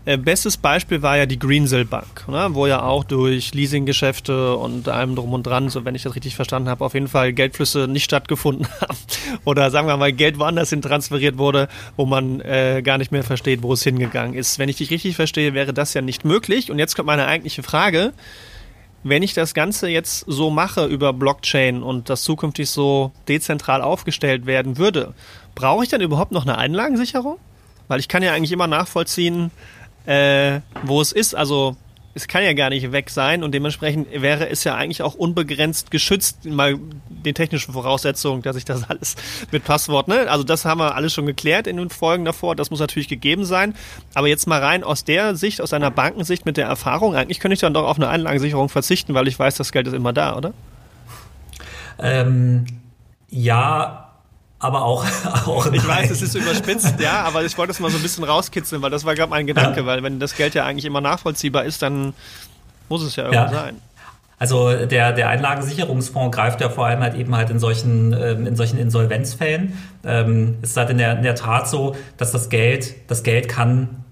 Äh, 0.05 0.19
bestes 0.19 0.57
Beispiel 0.57 1.03
war 1.03 1.17
ja 1.17 1.27
die 1.27 1.39
Greensill 1.39 1.85
Bank, 1.85 2.29
ne, 2.29 2.49
wo 2.51 2.67
ja 2.67 2.83
auch 2.83 3.05
durch 3.05 3.55
Leasinggeschäfte 3.55 4.57
und 4.57 4.89
allem 4.89 5.17
drum 5.17 5.33
und 5.33 5.45
dran, 5.45 5.69
so 5.69 5.85
wenn 5.85 5.95
ich 5.95 6.03
das 6.03 6.15
richtig 6.15 6.37
verstanden 6.37 6.69
habe, 6.69 6.85
auf 6.85 6.95
jeden 6.95 7.09
Fall 7.09 7.33
Geldflüsse 7.33 7.89
nicht 7.89 8.05
stattgefunden 8.05 8.67
haben. 8.81 8.97
Oder 9.45 9.71
sagen 9.71 9.87
wir 9.87 9.97
mal, 9.97 10.13
Geld 10.13 10.39
woanders 10.39 10.71
hin 10.71 10.83
transferiert 10.83 11.39
wurde, 11.39 11.69
wo 11.97 12.07
man 12.07 12.41
äh, 12.41 12.83
gar 12.85 12.99
nicht 12.99 13.13
mehr 13.13 13.25
versteht, 13.25 13.63
wo 13.63 13.73
es 13.73 13.83
hingegangen 13.83 14.35
ist. 14.35 14.59
Wenn 14.59 14.69
ich 14.69 14.77
dich 14.77 14.91
richtig 14.91 15.17
verstehe, 15.17 15.55
wäre 15.55 15.73
das 15.73 15.95
ja 15.95 16.03
nicht 16.03 16.25
möglich. 16.25 16.71
Und 16.71 16.79
jetzt 16.79 16.97
kommt 16.97 17.07
meine 17.07 17.27
eigentliche 17.27 17.63
Frage. 17.63 18.13
Wenn 19.07 19.23
ich 19.23 19.35
das 19.35 19.53
Ganze 19.53 19.89
jetzt 19.89 20.25
so 20.27 20.49
mache 20.49 20.87
über 20.87 21.13
Blockchain 21.13 21.83
und 21.83 22.09
das 22.09 22.23
zukünftig 22.23 22.71
so 22.71 23.13
dezentral 23.29 23.83
aufgestellt 23.83 24.47
werden 24.47 24.79
würde, 24.79 25.13
brauche 25.55 25.85
ich 25.85 25.91
dann 25.91 26.01
überhaupt 26.01 26.33
noch 26.33 26.45
eine 26.45 26.57
Einlagensicherung? 26.57 27.37
Weil 27.89 28.01
ich 28.01 28.09
kann 28.09 28.23
ja 28.23 28.33
eigentlich 28.33 28.53
immer 28.53 28.67
nachvollziehen, 28.67 29.51
äh, 30.07 30.61
wo 30.83 31.01
es 31.01 31.13
ist. 31.13 31.35
Also 31.35 31.77
es 32.15 32.29
kann 32.29 32.45
ja 32.45 32.53
gar 32.53 32.71
nicht 32.71 32.93
weg 32.93 33.11
sein 33.11 33.43
und 33.43 33.53
dementsprechend 33.53 34.09
wäre 34.13 34.49
es 34.49 34.63
ja 34.63 34.77
eigentlich 34.77 35.03
auch 35.03 35.15
unbegrenzt 35.15 35.91
geschützt, 35.91 36.45
mal 36.45 36.79
den 37.09 37.35
technischen 37.35 37.73
Voraussetzungen, 37.73 38.43
dass 38.43 38.57
ich 38.57 38.65
das 38.65 38.85
alles 38.89 39.17
mit 39.51 39.65
Passwort, 39.65 40.07
ne? 40.07 40.31
Also 40.31 40.45
das 40.45 40.65
haben 40.65 40.79
wir 40.79 40.95
alles 40.95 41.13
schon 41.13 41.27
geklärt 41.27 41.67
in 41.67 41.77
den 41.77 41.91
Folgen 41.91 42.25
davor, 42.25 42.55
das 42.55 42.71
muss 42.71 42.81
natürlich 42.81 43.09
gegeben 43.09 43.45
sein. 43.45 43.75
Aber 44.15 44.29
jetzt 44.29 44.47
mal 44.47 44.61
rein 44.61 44.85
aus 44.85 45.05
der 45.05 45.35
Sicht, 45.35 45.61
aus 45.61 45.73
einer 45.73 45.91
Bankensicht 45.91 46.47
mit 46.47 46.57
der 46.57 46.67
Erfahrung, 46.67 47.17
eigentlich 47.17 47.41
könnte 47.41 47.55
ich 47.55 47.61
dann 47.61 47.75
doch 47.75 47.85
auf 47.85 47.97
eine 47.97 48.09
Einlagensicherung 48.09 48.69
verzichten, 48.69 49.15
weil 49.15 49.27
ich 49.27 49.39
weiß, 49.39 49.57
das 49.57 49.73
Geld 49.73 49.89
ist 49.89 49.95
immer 49.95 50.13
da, 50.13 50.37
oder? 50.37 50.55
Ähm, 51.99 52.67
ja, 53.29 54.04
aber 54.65 54.83
auch, 54.83 55.05
auch 55.47 55.71
Ich 55.73 55.87
weiß, 55.87 56.11
es 56.11 56.23
ist 56.23 56.35
überspitzt, 56.35 56.99
ja, 56.99 57.23
aber 57.23 57.45
ich 57.45 57.57
wollte 57.59 57.73
es 57.73 57.81
mal 57.81 57.91
so 57.91 57.99
ein 57.99 58.03
bisschen 58.03 58.25
rauskitzeln, 58.25 58.81
weil 58.83 58.91
das 58.91 59.05
war 59.05 59.15
gerade 59.15 59.31
mein 59.31 59.47
Gedanke, 59.47 59.81
ja. 59.81 59.87
weil 59.87 60.03
wenn 60.03 60.19
das 60.19 60.37
Geld 60.37 60.55
ja 60.55 60.65
eigentlich 60.65 60.87
immer 60.87 61.01
nachvollziehbar 61.01 61.65
ist, 61.65 61.83
dann 61.83 62.15
muss 62.89 63.03
es 63.03 63.17
ja 63.17 63.25
irgendwo 63.25 63.45
ja. 63.45 63.53
sein. 63.53 63.81
Also 64.39 64.87
der, 64.87 65.13
der 65.13 65.29
Einlagensicherungsfonds 65.29 66.37
greift 66.37 66.61
ja 66.61 66.69
vor 66.69 66.87
allem 66.87 67.01
halt 67.01 67.15
eben 67.15 67.37
halt 67.37 67.51
in 67.51 67.59
solchen, 67.59 68.13
ähm, 68.13 68.47
in 68.47 68.57
solchen 68.57 68.79
Insolvenzfällen. 68.79 69.79
Ähm, 70.05 70.57
es 70.61 70.71
ist 70.71 70.77
halt 70.77 70.91
in 70.91 70.99
der, 70.99 71.17
in 71.17 71.23
der 71.23 71.35
Tat 71.35 71.69
so, 71.69 71.95
dass 72.17 72.33
das 72.33 72.49
Geld, 72.49 72.95
das 73.09 73.23
Geld 73.23 73.49
kann 73.49 74.04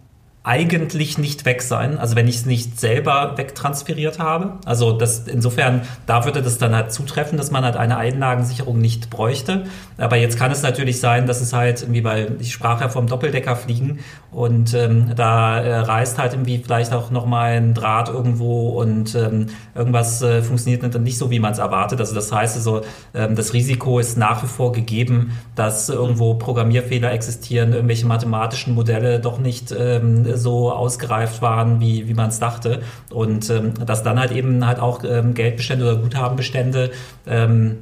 eigentlich 0.45 1.19
nicht 1.19 1.45
weg 1.45 1.63
sein, 1.63 1.99
also 1.99 2.17
wenn 2.17 2.27
ich 2.27 2.37
es 2.37 2.47
nicht 2.47 2.81
selber 2.81 3.35
wegtransferiert 3.37 4.19
habe. 4.19 4.55
Also 4.65 4.91
das 4.91 5.29
insofern, 5.29 5.83
da 6.07 6.25
würde 6.25 6.43
das 6.43 6.59
dann 6.59 6.75
halt 6.75 6.93
zutreffen, 6.93 7.39
dass 7.39 7.53
man 7.53 7.65
halt 7.65 7.77
eine 7.77 7.97
Einlagensicherung 7.97 8.79
nicht 8.81 9.09
bräuchte. 9.09 9.67
Aber 9.99 10.17
jetzt 10.17 10.37
kann 10.37 10.51
es 10.51 10.63
natürlich 10.63 10.99
sein, 10.99 11.29
dass 11.29 11.41
es 11.41 11.53
halt 11.53 11.83
irgendwie, 11.83 12.03
weil 12.03 12.37
ich 12.41 12.53
sprach 12.53 12.81
ja 12.81 12.89
vom 12.89 13.07
Doppeldecker 13.07 13.55
fliegen 13.55 14.01
und 14.33 14.75
ähm, 14.75 15.13
da 15.15 15.61
äh, 15.61 15.77
reißt 15.79 16.19
halt 16.19 16.33
irgendwie 16.33 16.59
vielleicht 16.59 16.93
auch 16.93 17.13
nochmal 17.13 17.53
ein 17.53 17.75
Draht 17.75 18.09
irgendwo 18.09 18.71
und 18.71 19.15
ähm, 19.15 19.47
irgendwas 19.77 20.23
äh, 20.23 20.43
funktioniert 20.43 20.83
dann 20.93 21.05
nicht 21.05 21.19
so, 21.19 21.31
wie 21.31 21.39
man 21.39 21.53
es 21.53 21.59
erwartet. 21.59 22.01
Also 22.01 22.17
das 22.17 22.33
heißt 22.33 22.57
also, 22.57 22.81
ähm, 23.15 23.37
das 23.37 23.53
Risiko 23.53 24.01
ist 24.01 24.19
nach 24.19 24.43
wie 24.43 24.49
vor 24.49 24.73
gegeben, 24.73 25.39
dass 25.55 25.89
irgendwo 25.89 26.35
Programmierfehler 26.35 27.13
existieren, 27.13 27.75
irgendwelche 27.75 28.07
mathematischen 28.07 28.75
Modelle 28.75 29.21
doch 29.21 29.39
nicht 29.39 29.73
ähm, 29.79 30.32
so 30.37 30.73
ausgereift 30.73 31.43
waren, 31.43 31.81
wie, 31.81 32.09
wie 32.09 32.15
man 32.15 32.29
es 32.29 32.39
dachte. 32.39 32.83
Und 33.11 33.51
ähm, 33.51 33.75
dass 33.87 34.03
dann 34.03 34.19
halt 34.19 34.33
eben 34.33 34.67
halt 34.67 34.81
auch 34.81 35.05
ähm, 35.05 35.35
Geldbestände 35.35 35.85
oder 35.85 35.97
Guthabenbestände 36.03 36.91
ähm, 37.27 37.79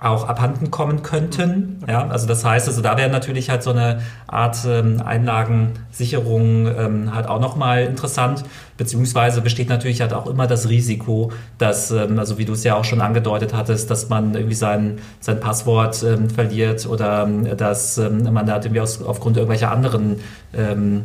auch 0.00 0.26
abhanden 0.26 0.70
kommen 0.70 1.02
könnten. 1.02 1.84
Ja, 1.86 2.08
also 2.08 2.26
das 2.26 2.44
heißt, 2.44 2.66
also 2.68 2.80
da 2.80 2.96
wäre 2.96 3.10
natürlich 3.10 3.50
halt 3.50 3.62
so 3.62 3.70
eine 3.70 4.00
Art 4.26 4.58
ähm, 4.66 5.02
Einlagensicherung 5.04 6.66
ähm, 6.66 7.14
halt 7.14 7.28
auch 7.28 7.40
nochmal 7.40 7.84
interessant, 7.84 8.44
beziehungsweise 8.78 9.42
besteht 9.42 9.68
natürlich 9.68 10.00
halt 10.00 10.14
auch 10.14 10.26
immer 10.26 10.46
das 10.46 10.70
Risiko, 10.70 11.32
dass, 11.58 11.90
ähm, 11.90 12.18
also 12.18 12.38
wie 12.38 12.46
du 12.46 12.54
es 12.54 12.64
ja 12.64 12.76
auch 12.76 12.84
schon 12.84 13.02
angedeutet 13.02 13.52
hattest, 13.52 13.90
dass 13.90 14.08
man 14.08 14.34
irgendwie 14.34 14.54
sein, 14.54 14.98
sein 15.20 15.38
Passwort 15.38 16.02
ähm, 16.02 16.30
verliert 16.30 16.86
oder 16.86 17.24
ähm, 17.24 17.56
dass 17.56 17.98
ähm, 17.98 18.32
man 18.32 18.46
da 18.46 18.56
irgendwie 18.56 18.80
aus, 18.80 19.02
aufgrund 19.02 19.36
irgendwelcher 19.36 19.70
anderen 19.70 20.20
ähm, 20.54 21.04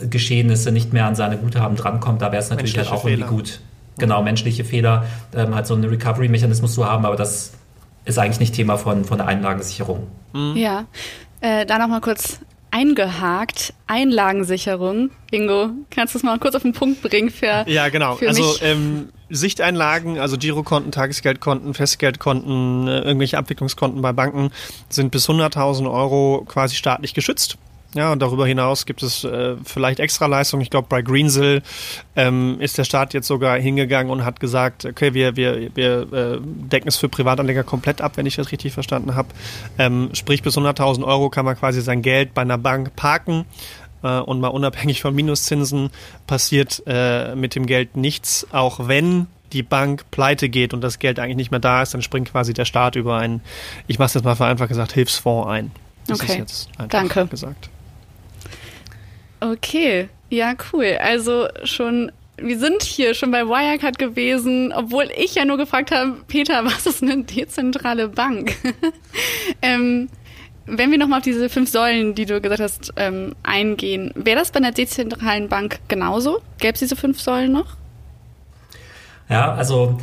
Geschehnisse 0.00 0.72
nicht 0.72 0.92
mehr 0.92 1.06
an 1.06 1.14
seine 1.14 1.36
Guthaben 1.38 1.76
drankommt, 1.76 2.22
da 2.22 2.32
wäre 2.32 2.42
es 2.42 2.50
natürlich 2.50 2.76
halt 2.76 2.90
auch 2.90 3.02
Fehler. 3.02 3.26
irgendwie 3.26 3.36
gut, 3.36 3.60
genau, 3.98 4.22
menschliche 4.22 4.64
Fehler, 4.64 5.06
ähm, 5.34 5.54
halt 5.54 5.66
so 5.66 5.74
einen 5.74 5.84
Recovery-Mechanismus 5.84 6.74
zu 6.74 6.86
haben, 6.86 7.04
aber 7.04 7.16
das 7.16 7.52
ist 8.04 8.18
eigentlich 8.18 8.40
nicht 8.40 8.54
Thema 8.54 8.76
von, 8.78 9.04
von 9.04 9.18
der 9.18 9.26
Einlagensicherung. 9.26 10.06
Mhm. 10.32 10.56
Ja, 10.56 10.86
äh, 11.40 11.66
da 11.66 11.78
nochmal 11.78 12.00
kurz 12.00 12.40
eingehakt. 12.70 13.74
Einlagensicherung. 13.86 15.10
Ingo, 15.30 15.70
kannst 15.90 16.14
du 16.14 16.18
es 16.18 16.22
mal 16.22 16.38
kurz 16.38 16.54
auf 16.54 16.62
den 16.62 16.72
Punkt 16.72 17.02
bringen 17.02 17.30
für 17.30 17.64
Ja, 17.66 17.88
genau. 17.88 18.16
Für 18.16 18.28
also 18.28 18.56
ähm, 18.62 19.08
Sichteinlagen, 19.30 20.18
also 20.18 20.36
Girokonten, 20.36 20.92
Tagesgeldkonten, 20.92 21.74
Festgeldkonten, 21.74 22.88
äh, 22.88 23.00
irgendwelche 23.00 23.38
Abwicklungskonten 23.38 24.02
bei 24.02 24.12
Banken 24.12 24.50
sind 24.88 25.10
bis 25.10 25.28
100.000 25.28 25.90
Euro 25.90 26.44
quasi 26.46 26.76
staatlich 26.76 27.14
geschützt. 27.14 27.58
Ja, 27.94 28.12
und 28.12 28.20
darüber 28.20 28.46
hinaus 28.46 28.84
gibt 28.84 29.02
es 29.02 29.24
äh, 29.24 29.56
vielleicht 29.64 29.98
Extraleistungen. 29.98 30.62
Ich 30.62 30.68
glaube, 30.68 30.88
bei 30.90 31.00
Greensill 31.00 31.62
ähm, 32.16 32.60
ist 32.60 32.76
der 32.76 32.84
Staat 32.84 33.14
jetzt 33.14 33.26
sogar 33.26 33.58
hingegangen 33.58 34.12
und 34.12 34.26
hat 34.26 34.40
gesagt, 34.40 34.84
okay, 34.84 35.14
wir, 35.14 35.36
wir, 35.36 35.74
wir 35.74 36.12
äh, 36.12 36.38
decken 36.42 36.88
es 36.88 36.96
für 36.96 37.08
Privatanleger 37.08 37.64
komplett 37.64 38.02
ab, 38.02 38.12
wenn 38.16 38.26
ich 38.26 38.36
das 38.36 38.52
richtig 38.52 38.74
verstanden 38.74 39.14
habe. 39.14 39.28
Ähm, 39.78 40.10
sprich, 40.12 40.42
bis 40.42 40.58
100.000 40.58 41.02
Euro 41.02 41.30
kann 41.30 41.46
man 41.46 41.56
quasi 41.56 41.80
sein 41.80 42.02
Geld 42.02 42.34
bei 42.34 42.42
einer 42.42 42.58
Bank 42.58 42.94
parken 42.94 43.46
äh, 44.02 44.18
und 44.18 44.40
mal 44.40 44.48
unabhängig 44.48 45.00
von 45.00 45.14
Minuszinsen 45.14 45.88
passiert 46.26 46.82
äh, 46.86 47.34
mit 47.36 47.54
dem 47.54 47.64
Geld 47.64 47.96
nichts, 47.96 48.46
auch 48.52 48.86
wenn 48.86 49.28
die 49.54 49.62
Bank 49.62 50.04
pleite 50.10 50.50
geht 50.50 50.74
und 50.74 50.82
das 50.82 50.98
Geld 50.98 51.18
eigentlich 51.18 51.36
nicht 51.36 51.50
mehr 51.50 51.60
da 51.60 51.80
ist, 51.80 51.94
dann 51.94 52.02
springt 52.02 52.30
quasi 52.30 52.52
der 52.52 52.66
Staat 52.66 52.96
über 52.96 53.16
einen, 53.16 53.40
ich 53.86 53.98
mache 53.98 54.08
es 54.08 54.14
jetzt 54.14 54.24
mal 54.24 54.34
vereinfacht 54.36 54.68
gesagt, 54.68 54.92
Hilfsfonds 54.92 55.48
ein. 55.48 55.70
Das 56.06 56.20
okay. 56.20 56.32
ist 56.32 56.38
jetzt 56.38 56.68
einfach 56.76 56.88
Danke. 56.90 57.26
gesagt. 57.28 57.70
Okay, 59.40 60.08
ja, 60.30 60.54
cool. 60.72 60.98
Also 61.00 61.48
schon, 61.64 62.12
wir 62.36 62.58
sind 62.58 62.82
hier 62.82 63.14
schon 63.14 63.30
bei 63.30 63.46
Wirecard 63.46 63.98
gewesen, 63.98 64.72
obwohl 64.74 65.08
ich 65.16 65.34
ja 65.34 65.44
nur 65.44 65.56
gefragt 65.56 65.90
habe, 65.90 66.16
Peter, 66.26 66.64
was 66.64 66.86
ist 66.86 67.02
eine 67.02 67.22
dezentrale 67.24 68.08
Bank? 68.08 68.56
ähm, 69.62 70.08
wenn 70.66 70.90
wir 70.90 70.98
nochmal 70.98 71.20
auf 71.20 71.24
diese 71.24 71.48
fünf 71.48 71.70
Säulen, 71.70 72.14
die 72.14 72.26
du 72.26 72.40
gesagt 72.40 72.60
hast, 72.60 72.92
ähm, 72.96 73.34
eingehen, 73.42 74.12
wäre 74.14 74.38
das 74.38 74.50
bei 74.50 74.58
einer 74.58 74.72
dezentralen 74.72 75.48
Bank 75.48 75.78
genauso? 75.88 76.42
Gäbe 76.58 76.74
es 76.74 76.80
diese 76.80 76.96
fünf 76.96 77.20
Säulen 77.20 77.52
noch? 77.52 77.76
Ja, 79.30 79.54
also 79.54 79.98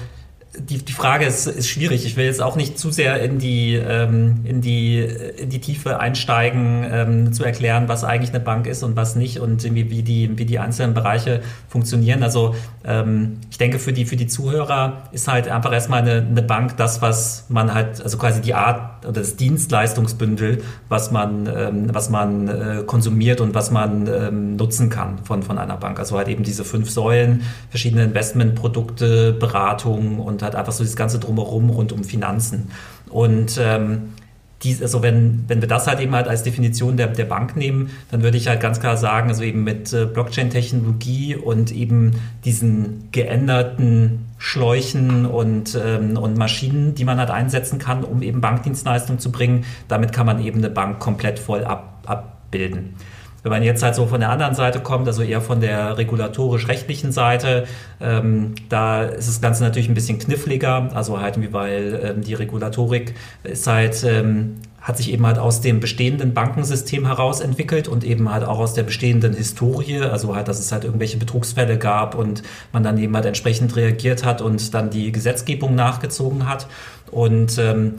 die, 0.58 0.78
die 0.78 0.94
Frage 0.94 1.26
ist, 1.26 1.48
ist 1.48 1.70
schwierig. 1.70 2.06
Ich 2.06 2.18
will 2.18 2.26
jetzt 2.26 2.42
auch 2.42 2.56
nicht 2.56 2.78
zu 2.78 2.92
sehr 2.92 3.22
in 3.22 3.40
die, 3.40 3.76
ähm, 3.76 4.42
in 4.44 4.62
die, 4.62 5.00
in 5.00 5.50
die 5.50 5.60
Tiefe 5.60 6.00
einsteigen, 6.00 6.86
ähm, 6.90 7.34
zu 7.34 7.44
erklären, 7.44 7.88
was 7.88 8.04
eigentlich 8.04 8.30
eine 8.30 8.40
Bank 8.40 8.68
ist 8.68 8.84
und 8.84 8.96
was 8.96 9.16
nicht 9.16 9.40
und 9.40 9.64
wie, 9.64 9.90
wie, 9.90 10.04
die, 10.04 10.38
wie 10.38 10.46
die 10.46 10.60
einzelnen 10.60 10.94
Bereiche 10.94 11.42
funktionieren. 11.68 12.24
Also 12.24 12.56
ähm, 12.86 13.40
ich 13.50 13.58
denke, 13.58 13.80
für 13.80 13.94
die, 13.94 14.06
für 14.06 14.16
die 14.16 14.28
Zuhörer 14.28 15.04
ist 15.12 15.28
halt 15.28 15.48
einfach 15.48 15.74
erstmal 15.74 16.02
eine, 16.02 16.26
eine 16.26 16.42
Bank 16.42 16.78
das, 16.78 17.02
was 17.02 17.46
man 17.50 17.74
halt, 17.74 18.02
also 18.02 18.18
quasi 18.18 18.42
die 18.42 18.54
Art 18.54 18.95
oder 19.06 19.22
das 19.22 19.36
Dienstleistungsbündel, 19.36 20.64
was 20.90 21.12
man, 21.12 21.48
ähm, 21.48 21.94
was 21.94 22.10
man 22.10 22.48
äh, 22.48 22.84
konsumiert 22.86 23.42
und 23.42 23.54
was 23.54 23.72
man 23.72 24.08
ähm, 24.08 24.56
nutzen 24.56 24.90
kann 24.90 25.20
von, 25.24 25.44
von 25.44 25.58
einer 25.58 25.78
Bank. 25.78 26.00
Also 26.00 26.18
halt 26.18 26.28
eben 26.28 26.44
diese 26.44 26.64
fünf 26.64 26.90
Säulen, 26.90 27.44
verschiedene 27.70 28.04
Investmentprodukte, 28.04 29.34
Beratung 29.34 30.20
und 30.20 30.42
halt 30.44 30.56
einfach 30.56 30.74
so 30.74 30.84
das 30.84 30.96
ganze 30.96 31.20
Drumherum 31.20 31.70
rund 31.70 31.92
um 31.92 32.04
Finanzen. 32.04 32.70
Und 33.10 33.60
ähm, 33.62 34.14
die, 34.64 34.78
also 34.82 35.04
wenn, 35.04 35.44
wenn 35.48 35.62
wir 35.62 35.68
das 35.68 35.88
halt 35.88 36.00
eben 36.00 36.16
halt 36.16 36.28
als 36.28 36.44
Definition 36.44 36.98
der, 36.98 37.08
der 37.08 37.26
Bank 37.26 37.56
nehmen, 37.56 37.92
dann 38.10 38.24
würde 38.24 38.38
ich 38.38 38.48
halt 38.48 38.62
ganz 38.62 38.80
klar 38.80 38.98
sagen, 38.98 39.30
also 39.30 39.44
eben 39.44 39.64
mit 39.64 39.92
äh, 39.94 40.06
Blockchain-Technologie 40.06 41.36
und 41.36 41.72
eben 41.72 42.12
diesen 42.46 43.10
geänderten 43.12 44.26
Schläuchen 44.38 45.26
und, 45.26 45.80
ähm, 45.82 46.18
und 46.18 46.38
Maschinen, 46.38 46.96
die 46.96 47.06
man 47.06 47.20
halt 47.20 47.32
einsetzen 47.32 47.80
kann, 47.80 48.04
um 48.04 48.22
eben 48.22 48.42
Bankdienstleistungen 48.42 49.20
zu 49.20 49.32
bringen, 49.32 49.66
damit 49.88 50.14
kann 50.14 50.26
man 50.26 50.44
eben 50.44 50.60
eine 50.60 50.70
Bank 50.70 51.00
komplett 51.00 51.40
voll 51.40 51.64
ab, 51.64 52.04
abbilden. 52.06 52.96
Wenn 53.46 53.52
man 53.52 53.62
jetzt 53.62 53.84
halt 53.84 53.94
so 53.94 54.08
von 54.08 54.20
der 54.20 54.32
anderen 54.32 54.56
Seite 54.56 54.80
kommt, 54.80 55.08
also 55.08 55.22
eher 55.22 55.40
von 55.40 55.62
der 55.62 56.00
regulatorisch-rechtlichen 56.00 57.12
Seite, 57.12 57.66
ähm, 58.02 58.56
da 58.70 59.04
ist 59.04 59.30
das 59.30 59.40
Ganze 59.40 59.64
natürlich 59.64 59.88
ein 59.88 59.94
bisschen 59.94 60.18
kniffliger, 60.18 60.90
also 60.96 61.22
halt, 61.22 61.38
weil 61.54 62.00
ähm, 62.04 62.22
die 62.24 62.34
Regulatorik 62.34 63.14
ist 63.44 63.68
halt 63.68 64.04
ähm, 64.04 64.56
hat 64.82 64.98
sich 64.98 65.12
eben 65.12 65.28
halt 65.28 65.38
aus 65.38 65.62
dem 65.62 65.80
bestehenden 65.80 66.34
Bankensystem 66.34 67.06
heraus 67.06 67.40
entwickelt 67.40 67.88
und 67.88 68.04
eben 68.04 68.32
halt 68.32 68.44
auch 68.44 68.58
aus 68.58 68.74
der 68.74 68.82
bestehenden 68.82 69.34
Historie, 69.34 70.02
also 70.02 70.36
halt, 70.36 70.48
dass 70.48 70.60
es 70.60 70.72
halt 70.72 70.84
irgendwelche 70.84 71.18
Betrugsfälle 71.18 71.78
gab 71.78 72.16
und 72.16 72.42
man 72.72 72.82
dann 72.82 72.98
eben 72.98 73.16
halt 73.16 73.26
entsprechend 73.26 73.76
reagiert 73.76 74.26
hat 74.26 74.42
und 74.42 74.74
dann 74.74 74.90
die 74.90 75.12
Gesetzgebung 75.12 75.76
nachgezogen 75.76 76.50
hat. 76.50 76.68
Und 77.12 77.58
ähm, 77.58 77.96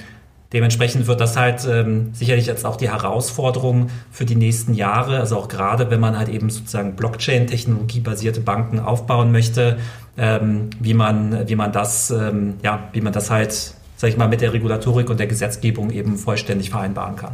Dementsprechend 0.53 1.07
wird 1.07 1.21
das 1.21 1.37
halt 1.37 1.67
ähm, 1.69 2.11
sicherlich 2.13 2.47
jetzt 2.47 2.65
auch 2.65 2.77
die 2.77 2.89
Herausforderung 2.89 3.91
für 4.13 4.25
die 4.25 4.37
nächsten 4.37 4.75
Jahre, 4.75 5.19
also 5.19 5.37
auch 5.37 5.49
gerade 5.49 5.91
wenn 5.91 5.99
man 5.99 6.17
halt 6.17 6.29
eben 6.29 6.51
sozusagen 6.51 6.95
Blockchain-Technologie-basierte 6.95 8.41
Banken 8.41 8.79
aufbauen 8.79 9.33
möchte, 9.33 9.79
ähm, 10.17 10.71
wie 10.79 10.95
man, 10.95 11.49
wie 11.49 11.57
man 11.57 11.73
das, 11.73 12.11
ähm, 12.11 12.55
ja, 12.63 12.89
wie 12.93 13.01
man 13.01 13.13
das 13.13 13.31
halt, 13.31 13.75
sag 13.97 14.09
ich 14.09 14.17
mal, 14.17 14.29
mit 14.29 14.41
der 14.41 14.53
Regulatorik 14.53 15.11
und 15.11 15.19
der 15.19 15.27
Gesetzgebung 15.27 15.91
eben 15.91 16.17
vollständig 16.17 16.71
vereinbaren 16.71 17.17
kann. 17.17 17.33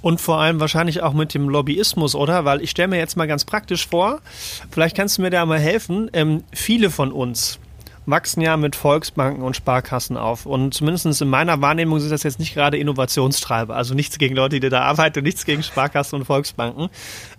Und 0.00 0.20
vor 0.20 0.40
allem 0.40 0.58
wahrscheinlich 0.58 1.02
auch 1.02 1.14
mit 1.14 1.32
dem 1.32 1.48
Lobbyismus, 1.48 2.14
oder? 2.14 2.44
Weil 2.44 2.60
ich 2.60 2.70
stelle 2.70 2.88
mir 2.88 2.98
jetzt 2.98 3.16
mal 3.16 3.26
ganz 3.26 3.44
praktisch 3.44 3.86
vor, 3.86 4.20
vielleicht 4.70 4.96
kannst 4.96 5.18
du 5.18 5.22
mir 5.22 5.30
da 5.30 5.46
mal 5.46 5.60
helfen. 5.60 6.10
Ähm, 6.12 6.42
viele 6.52 6.90
von 6.90 7.12
uns, 7.12 7.60
wachsen 8.06 8.40
ja 8.40 8.56
mit 8.56 8.74
Volksbanken 8.74 9.42
und 9.42 9.56
Sparkassen 9.56 10.16
auf. 10.16 10.46
Und 10.46 10.74
zumindest 10.74 11.20
in 11.20 11.28
meiner 11.28 11.60
Wahrnehmung 11.60 12.00
sind 12.00 12.10
das 12.10 12.22
jetzt 12.22 12.38
nicht 12.38 12.54
gerade 12.54 12.76
Innovationstreiber. 12.76 13.76
Also 13.76 13.94
nichts 13.94 14.18
gegen 14.18 14.34
Leute, 14.34 14.58
die 14.60 14.68
da 14.68 14.82
arbeiten 14.82 15.20
und 15.20 15.24
nichts 15.24 15.44
gegen 15.44 15.62
Sparkassen 15.62 16.18
und 16.18 16.24
Volksbanken. 16.24 16.88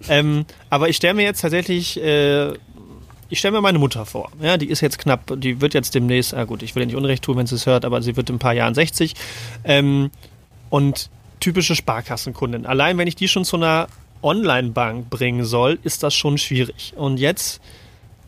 Ähm, 0.08 0.46
aber 0.70 0.90
ich 0.90 0.96
stelle 0.96 1.16
mir 1.16 1.24
jetzt 1.24 1.42
tatsächlich, 1.42 2.02
äh, 2.02 2.54
ich 3.30 3.40
stelle 3.40 3.54
mir 3.54 3.62
meine 3.62 3.80
Mutter 3.80 4.06
vor. 4.06 4.32
Ja, 4.42 4.58
die 4.58 4.70
ist 4.70 4.82
jetzt 4.82 5.00
knapp, 5.00 5.34
die 5.38 5.60
wird 5.60 5.74
jetzt 5.74 5.96
demnächst, 5.96 6.34
ah 6.34 6.46
gut, 6.46 6.64
ich 6.64 6.76
will 6.76 6.84
ja 6.84 6.88
nicht 6.88 6.96
Unrecht 6.96 7.24
tun, 7.24 7.38
wenn 7.38 7.48
sie 7.48 7.56
es 7.56 7.66
hört, 7.66 7.84
aber 7.84 8.02
sie 8.02 8.16
wird 8.16 8.30
in 8.30 8.38
ein 8.38 8.40
paar 8.40 8.54
Jahren 8.54 8.74
60. 8.74 9.16
Ähm, 9.64 10.12
und 10.70 11.10
typische 11.40 11.76
Sparkassenkundin. 11.76 12.66
Allein 12.66 12.98
wenn 12.98 13.08
ich 13.08 13.16
die 13.16 13.28
schon 13.28 13.44
zu 13.44 13.58
einer 13.58 13.88
Online-Bank 14.22 15.10
bringen 15.10 15.44
soll, 15.44 15.78
ist 15.84 16.04
das 16.04 16.14
schon 16.14 16.38
schwierig. 16.38 16.94
Und 16.96 17.20
jetzt 17.20 17.62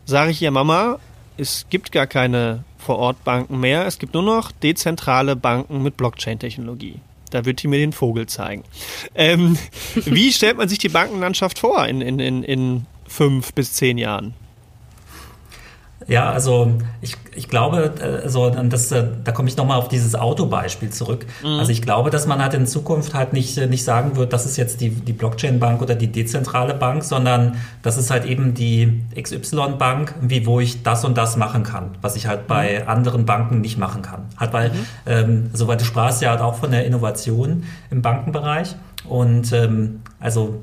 sage 0.04 0.30
ich 0.30 0.42
ihr 0.42 0.50
Mama, 0.50 0.98
es 1.36 1.66
gibt 1.70 1.92
gar 1.92 2.06
keine 2.06 2.64
Vorortbanken 2.78 3.58
mehr. 3.58 3.86
Es 3.86 3.98
gibt 3.98 4.14
nur 4.14 4.22
noch 4.22 4.52
dezentrale 4.52 5.36
Banken 5.36 5.82
mit 5.82 5.96
Blockchain-Technologie. 5.96 7.00
Da 7.30 7.44
wird 7.44 7.62
die 7.62 7.68
mir 7.68 7.78
den 7.78 7.92
Vogel 7.92 8.26
zeigen. 8.26 8.62
Ähm, 9.14 9.58
wie 9.94 10.32
stellt 10.32 10.56
man 10.56 10.68
sich 10.68 10.78
die 10.78 10.88
Bankenlandschaft 10.88 11.58
vor 11.58 11.86
in, 11.86 12.00
in, 12.00 12.20
in, 12.20 12.42
in 12.42 12.86
fünf 13.06 13.52
bis 13.52 13.72
zehn 13.72 13.98
Jahren? 13.98 14.34
Ja, 16.08 16.30
also 16.30 16.72
ich, 17.00 17.16
ich 17.34 17.48
glaube, 17.48 17.92
also 18.22 18.50
das, 18.50 18.88
da 18.88 19.32
komme 19.32 19.48
ich 19.48 19.56
nochmal 19.56 19.78
auf 19.78 19.88
dieses 19.88 20.14
Autobeispiel 20.14 20.90
zurück. 20.90 21.26
Mhm. 21.42 21.58
Also 21.58 21.72
ich 21.72 21.82
glaube, 21.82 22.10
dass 22.10 22.26
man 22.26 22.40
halt 22.40 22.54
in 22.54 22.66
Zukunft 22.66 23.14
halt 23.14 23.32
nicht, 23.32 23.56
nicht 23.68 23.82
sagen 23.82 24.16
wird, 24.16 24.32
das 24.32 24.46
ist 24.46 24.56
jetzt 24.56 24.80
die, 24.80 24.90
die 24.90 25.12
Blockchain-Bank 25.12 25.82
oder 25.82 25.96
die 25.96 26.06
dezentrale 26.06 26.74
Bank, 26.74 27.02
sondern 27.02 27.56
das 27.82 27.98
ist 27.98 28.10
halt 28.10 28.24
eben 28.24 28.54
die 28.54 29.02
XY-Bank, 29.20 30.14
wie 30.20 30.46
wo 30.46 30.60
ich 30.60 30.82
das 30.84 31.04
und 31.04 31.18
das 31.18 31.36
machen 31.36 31.64
kann, 31.64 31.96
was 32.02 32.14
ich 32.14 32.26
halt 32.26 32.46
bei 32.46 32.82
mhm. 32.82 32.88
anderen 32.88 33.26
Banken 33.26 33.60
nicht 33.60 33.78
machen 33.78 34.02
kann. 34.02 34.26
Halt 34.36 34.52
weil, 34.52 34.70
mhm. 34.70 34.86
ähm, 35.06 35.50
soweit 35.52 35.80
du 35.80 35.84
sprachst 35.84 36.22
ja 36.22 36.30
halt 36.30 36.40
auch 36.40 36.54
von 36.54 36.70
der 36.70 36.86
Innovation 36.86 37.64
im 37.90 38.02
Bankenbereich. 38.02 38.76
Und 39.08 39.52
ähm, 39.52 40.00
also 40.20 40.62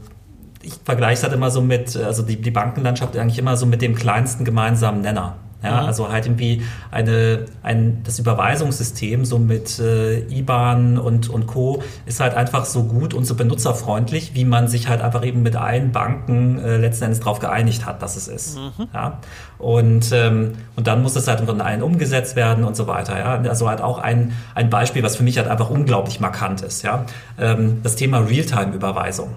ich 0.63 0.73
vergleiche 0.83 1.13
es 1.13 1.23
halt 1.23 1.33
immer 1.33 1.51
so 1.51 1.61
mit, 1.61 1.95
also 1.95 2.23
die, 2.23 2.41
die 2.41 2.51
Bankenlandschaft 2.51 3.15
eigentlich 3.17 3.37
immer 3.37 3.57
so 3.57 3.65
mit 3.65 3.81
dem 3.81 3.95
kleinsten 3.95 4.45
gemeinsamen 4.45 5.01
Nenner. 5.01 5.35
Ja, 5.63 5.81
mhm. 5.81 5.87
also 5.87 6.11
halt 6.11 6.25
irgendwie 6.25 6.61
eine, 6.91 7.45
ein, 7.61 8.01
das 8.03 8.19
Überweisungssystem 8.19 9.23
so 9.23 9.39
mit 9.39 9.79
äh, 9.79 10.19
IBAN 10.27 10.97
und, 10.97 11.29
und 11.29 11.47
Co. 11.47 11.81
ist 12.05 12.19
halt 12.19 12.33
einfach 12.33 12.65
so 12.65 12.83
gut 12.83 13.13
und 13.13 13.23
so 13.23 13.35
benutzerfreundlich, 13.35 14.35
wie 14.35 14.43
man 14.43 14.67
sich 14.67 14.89
halt 14.89 15.01
einfach 15.01 15.25
eben 15.25 15.41
mit 15.41 15.55
allen 15.55 15.93
Banken 15.93 16.59
äh, 16.59 16.77
letzten 16.77 17.05
Endes 17.05 17.21
darauf 17.21 17.39
geeinigt 17.39 17.85
hat, 17.85 18.01
dass 18.01 18.17
es 18.17 18.27
ist. 18.27 18.57
Mhm. 18.57 18.87
Ja, 18.93 19.19
und, 19.57 20.11
ähm, 20.11 20.55
und 20.75 20.87
dann 20.87 21.01
muss 21.01 21.15
es 21.15 21.29
halt 21.29 21.39
von 21.39 21.61
allen 21.61 21.81
umgesetzt 21.81 22.35
werden 22.35 22.65
und 22.65 22.75
so 22.75 22.87
weiter. 22.87 23.17
Ja, 23.17 23.49
also 23.49 23.69
halt 23.69 23.79
auch 23.79 23.99
ein, 23.99 24.33
ein 24.55 24.69
Beispiel, 24.69 25.01
was 25.01 25.15
für 25.15 25.23
mich 25.23 25.37
halt 25.37 25.47
einfach 25.47 25.69
unglaublich 25.69 26.19
markant 26.19 26.61
ist. 26.61 26.83
Ja, 26.83 27.05
ähm, 27.39 27.79
das 27.83 27.95
Thema 27.95 28.19
Realtime-Überweisung. 28.19 29.29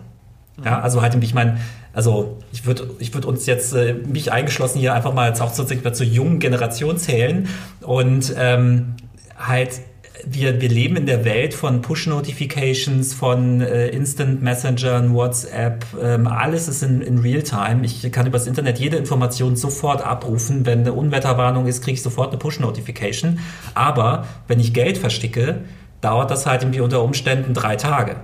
Ja, 0.64 0.80
also 0.80 1.02
halt, 1.02 1.14
ich 1.22 1.34
meine, 1.34 1.58
also 1.92 2.38
ich 2.52 2.64
würde 2.64 2.90
ich 2.98 3.12
würd 3.12 3.26
uns 3.26 3.46
jetzt, 3.46 3.74
äh, 3.74 3.94
mich 3.94 4.32
eingeschlossen 4.32 4.78
hier 4.78 4.94
einfach 4.94 5.12
mal 5.12 5.32
auch 5.32 5.52
sozusagen 5.52 5.94
zur 5.94 6.06
jungen 6.06 6.38
Generation 6.38 6.96
zählen 6.96 7.48
und 7.82 8.34
ähm, 8.38 8.94
halt 9.36 9.80
wir, 10.24 10.60
wir 10.60 10.68
leben 10.68 10.96
in 10.96 11.06
der 11.06 11.24
Welt 11.24 11.54
von 11.54 11.82
Push-Notifications, 11.82 13.14
von 13.14 13.60
äh, 13.60 13.88
Instant 13.88 14.42
Messengern, 14.42 15.14
WhatsApp, 15.14 15.84
ähm, 16.02 16.26
alles 16.26 16.68
ist 16.68 16.82
in, 16.82 17.00
in 17.00 17.18
Real-Time. 17.18 17.84
Ich 17.84 18.10
kann 18.10 18.26
übers 18.26 18.46
Internet 18.46 18.78
jede 18.78 18.96
Information 18.96 19.56
sofort 19.56 20.04
abrufen. 20.04 20.66
Wenn 20.66 20.80
eine 20.80 20.94
Unwetterwarnung 20.94 21.66
ist, 21.66 21.82
kriege 21.82 21.94
ich 21.94 22.02
sofort 22.02 22.30
eine 22.30 22.38
Push-Notification. 22.38 23.38
Aber 23.74 24.26
wenn 24.48 24.58
ich 24.58 24.72
Geld 24.72 24.98
verstecke, 24.98 25.60
dauert 26.00 26.30
das 26.30 26.46
halt 26.46 26.62
irgendwie 26.62 26.80
unter 26.80 27.02
Umständen 27.02 27.54
drei 27.54 27.76
Tage. 27.76 28.16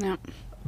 Ja. 0.00 0.16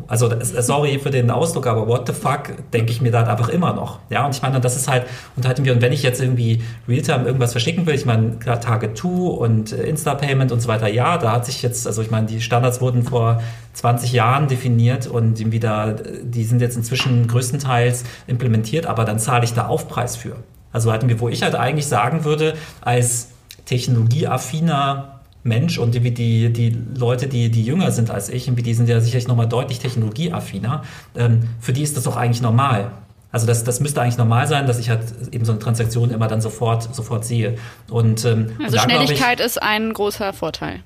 Also 0.09 0.31
sorry 0.59 0.99
für 0.99 1.11
den 1.11 1.31
Ausdruck, 1.31 1.67
aber 1.67 1.89
what 1.89 2.07
the 2.07 2.13
fuck, 2.13 2.53
denke 2.73 2.93
ich 2.93 3.01
mir 3.01 3.11
da 3.11 3.25
einfach 3.25 3.49
immer 3.49 3.73
noch. 3.73 3.99
Ja, 4.11 4.27
und 4.27 4.35
ich 4.35 4.43
meine, 4.43 4.61
das 4.61 4.77
ist 4.77 4.89
halt, 4.89 5.07
unterhalten 5.37 5.65
wir, 5.65 5.73
und 5.73 5.81
wenn 5.81 5.93
ich 5.93 6.03
jetzt 6.03 6.21
irgendwie 6.21 6.63
Realtime 6.87 7.25
irgendwas 7.25 7.53
verschicken 7.53 7.87
will, 7.87 7.95
ich 7.95 8.05
meine, 8.05 8.39
Target 8.39 8.99
2 8.99 9.09
und 9.09 9.73
äh, 9.73 9.85
Insta-Payment 9.85 10.53
und 10.53 10.61
so 10.61 10.69
weiter, 10.69 10.87
ja, 10.87 11.17
da 11.17 11.33
hat 11.33 11.47
sich 11.47 11.63
jetzt, 11.63 11.87
also 11.87 12.03
ich 12.03 12.11
meine, 12.11 12.27
die 12.27 12.43
Standards 12.43 12.83
wurden 12.83 13.05
vor 13.05 13.43
20 13.73 14.13
Jahren 14.13 14.49
definiert 14.49 15.07
und 15.07 15.41
irgendwie 15.41 15.61
da, 15.61 15.95
die 16.23 16.45
sind 16.45 16.61
jetzt 16.61 16.77
inzwischen 16.77 17.27
größtenteils 17.27 18.05
implementiert, 18.27 18.85
aber 18.85 19.05
dann 19.07 19.19
zahle 19.19 19.45
ich 19.45 19.55
da 19.55 19.67
Aufpreis 19.67 20.15
für. 20.15 20.37
Also 20.73 20.93
hatten 20.93 21.09
wir, 21.09 21.21
wo 21.21 21.31
ich 21.31 21.43
halt 21.43 21.55
eigentlich 21.55 21.87
sagen 21.87 22.25
würde, 22.25 22.55
als 22.83 23.29
technologieaffiner 23.65 25.16
Mensch 25.47 25.79
und 25.79 25.95
wie 26.03 26.11
die, 26.11 26.53
die 26.53 26.77
Leute, 26.97 27.29
die, 27.29 27.51
die 27.51 27.63
jünger 27.63 27.93
sind 27.93 28.11
als 28.11 28.29
ich, 28.29 28.55
wie 28.57 28.63
die 28.63 28.75
sind 28.75 28.89
ja 28.89 29.01
sicherlich 29.01 29.29
nochmal 29.29 29.49
deutlich 29.49 29.79
technologieaffiner, 29.79 30.83
ähm, 31.17 31.49
für 31.61 31.73
die 31.73 31.83
ist 31.83 31.97
das 31.97 32.05
doch 32.05 32.17
eigentlich 32.17 32.43
normal. 32.43 32.91
Also 33.33 33.47
das, 33.47 33.65
das 33.65 33.81
müsste 33.81 34.01
eigentlich 34.01 34.19
normal 34.19 34.47
sein, 34.47 34.67
dass 34.67 34.79
ich 34.79 34.89
halt 34.89 35.03
eben 35.31 35.45
so 35.45 35.53
eine 35.53 35.59
Transaktion 35.59 36.11
immer 36.11 36.29
dann 36.29 36.41
sofort, 36.41 36.95
sofort 36.95 37.25
sehe. 37.25 37.57
Und, 37.91 38.25
ähm, 38.25 38.53
also 38.63 38.79
Schnelligkeit 38.79 39.41
ich, 39.41 39.47
ist 39.47 39.63
ein 39.63 39.93
großer 39.93 40.33
Vorteil. 40.33 40.81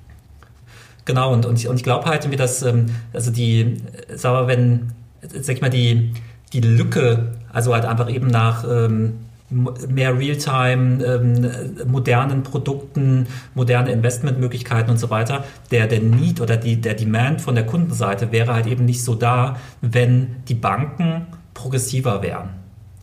Genau, 1.05 1.33
und, 1.33 1.45
und 1.45 1.57
ich, 1.57 1.67
und 1.67 1.77
ich 1.77 1.83
glaube 1.83 2.05
halt, 2.05 2.29
wie 2.29 2.35
das, 2.35 2.61
ähm, 2.61 2.87
also 3.13 3.31
die, 3.31 3.77
sag 4.13 4.33
mal, 4.33 4.47
wenn, 4.47 4.91
sag 5.21 5.55
ich 5.55 5.61
mal, 5.61 5.69
die, 5.69 6.13
die 6.53 6.61
Lücke, 6.61 7.31
also 7.51 7.73
halt 7.73 7.85
einfach 7.85 8.09
eben 8.09 8.27
nach 8.27 8.63
ähm, 8.69 9.19
mehr 9.51 10.17
Realtime, 10.17 11.03
ähm, 11.03 11.51
modernen 11.87 12.43
Produkten, 12.43 13.27
moderne 13.53 13.91
Investmentmöglichkeiten 13.91 14.89
und 14.89 14.97
so 14.97 15.09
weiter. 15.09 15.43
Der, 15.71 15.87
der 15.87 15.99
Need 15.99 16.41
oder 16.41 16.57
die, 16.57 16.79
der 16.79 16.93
Demand 16.93 17.41
von 17.41 17.55
der 17.55 17.65
Kundenseite 17.65 18.31
wäre 18.31 18.53
halt 18.53 18.67
eben 18.67 18.85
nicht 18.85 19.03
so 19.03 19.15
da, 19.15 19.57
wenn 19.81 20.37
die 20.47 20.55
Banken 20.55 21.27
progressiver 21.53 22.23
wären. 22.23 22.49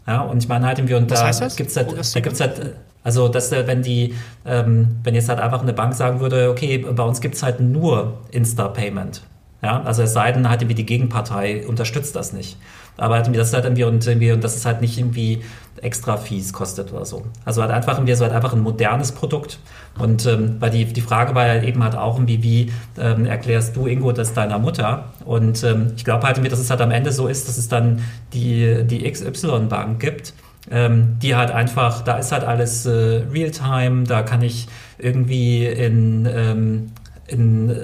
Ja, 0.06 0.22
und 0.22 0.42
ich 0.42 0.48
meine 0.48 0.66
halt, 0.66 0.86
wir 0.88 0.96
und 0.96 1.10
da 1.10 1.30
gibt 1.30 1.70
es 1.70 1.76
halt, 1.76 2.14
da 2.14 2.20
gibt's 2.20 2.40
halt 2.40 2.76
also, 3.04 3.28
dass 3.28 3.50
wenn 3.52 3.82
die, 3.82 4.14
ähm, 4.44 4.98
wenn 5.02 5.14
jetzt 5.14 5.28
halt 5.28 5.40
einfach 5.40 5.62
eine 5.62 5.72
Bank 5.72 5.94
sagen 5.94 6.20
würde, 6.20 6.50
okay, 6.50 6.78
bei 6.78 7.02
uns 7.02 7.20
gibt 7.20 7.36
es 7.36 7.42
halt 7.42 7.60
nur 7.60 8.18
Insta-Payment. 8.32 9.22
Ja, 9.62 9.82
also 9.82 10.02
es 10.02 10.12
sei 10.12 10.30
denn, 10.32 10.48
halt 10.48 10.62
irgendwie 10.62 10.76
die 10.76 10.86
Gegenpartei 10.86 11.66
unterstützt 11.66 12.14
das 12.14 12.32
nicht. 12.32 12.56
Aber 12.96 13.14
halt 13.14 13.34
das 13.36 13.48
ist 13.48 13.54
halt 13.54 13.64
irgendwie 13.64 13.84
und, 13.84 14.06
irgendwie, 14.06 14.32
und 14.32 14.42
das 14.42 14.56
ist 14.56 14.66
halt 14.66 14.80
nicht 14.80 14.98
irgendwie 14.98 15.42
extra 15.82 16.16
Fees 16.16 16.52
kostet 16.52 16.92
oder 16.92 17.04
so. 17.04 17.24
Also 17.44 17.62
halt 17.62 17.70
einfach 17.70 17.94
irgendwie 17.96 18.14
so 18.14 18.24
halt 18.24 18.34
einfach 18.34 18.52
ein 18.52 18.60
modernes 18.60 19.12
Produkt. 19.12 19.58
Und 19.98 20.26
ähm, 20.26 20.56
weil 20.60 20.70
die, 20.70 20.84
die 20.84 21.00
Frage 21.00 21.34
war 21.34 21.46
ja 21.46 21.62
eben 21.62 21.82
halt 21.82 21.96
auch 21.96 22.16
irgendwie, 22.16 22.42
wie 22.42 22.72
ähm, 22.98 23.26
erklärst 23.26 23.76
du 23.76 23.86
Ingo 23.86 24.12
das 24.12 24.34
deiner 24.34 24.58
Mutter? 24.58 25.04
Und 25.24 25.62
ähm, 25.64 25.92
ich 25.96 26.04
glaube 26.04 26.26
halt 26.26 26.36
irgendwie, 26.36 26.50
dass 26.50 26.58
es 26.58 26.70
halt 26.70 26.80
am 26.80 26.90
Ende 26.90 27.12
so 27.12 27.28
ist, 27.28 27.48
dass 27.48 27.58
es 27.58 27.68
dann 27.68 28.02
die, 28.32 28.84
die 28.84 29.08
XY-Bank 29.10 30.00
gibt, 30.00 30.34
ähm, 30.70 31.18
die 31.22 31.36
halt 31.36 31.50
einfach, 31.50 32.02
da 32.02 32.18
ist 32.18 32.32
halt 32.32 32.44
alles 32.44 32.86
äh, 32.86 33.22
Realtime, 33.32 34.04
da 34.04 34.22
kann 34.22 34.42
ich 34.42 34.68
irgendwie 34.98 35.66
in, 35.66 36.28
ähm, 36.30 36.92
in, 37.28 37.70
äh, 37.70 37.74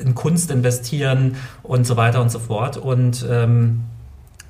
in 0.00 0.14
Kunst 0.14 0.50
investieren 0.50 1.36
und 1.62 1.86
so 1.86 1.96
weiter 1.96 2.20
und 2.20 2.30
so 2.30 2.38
fort. 2.38 2.76
Und 2.76 3.24
ähm, 3.28 3.82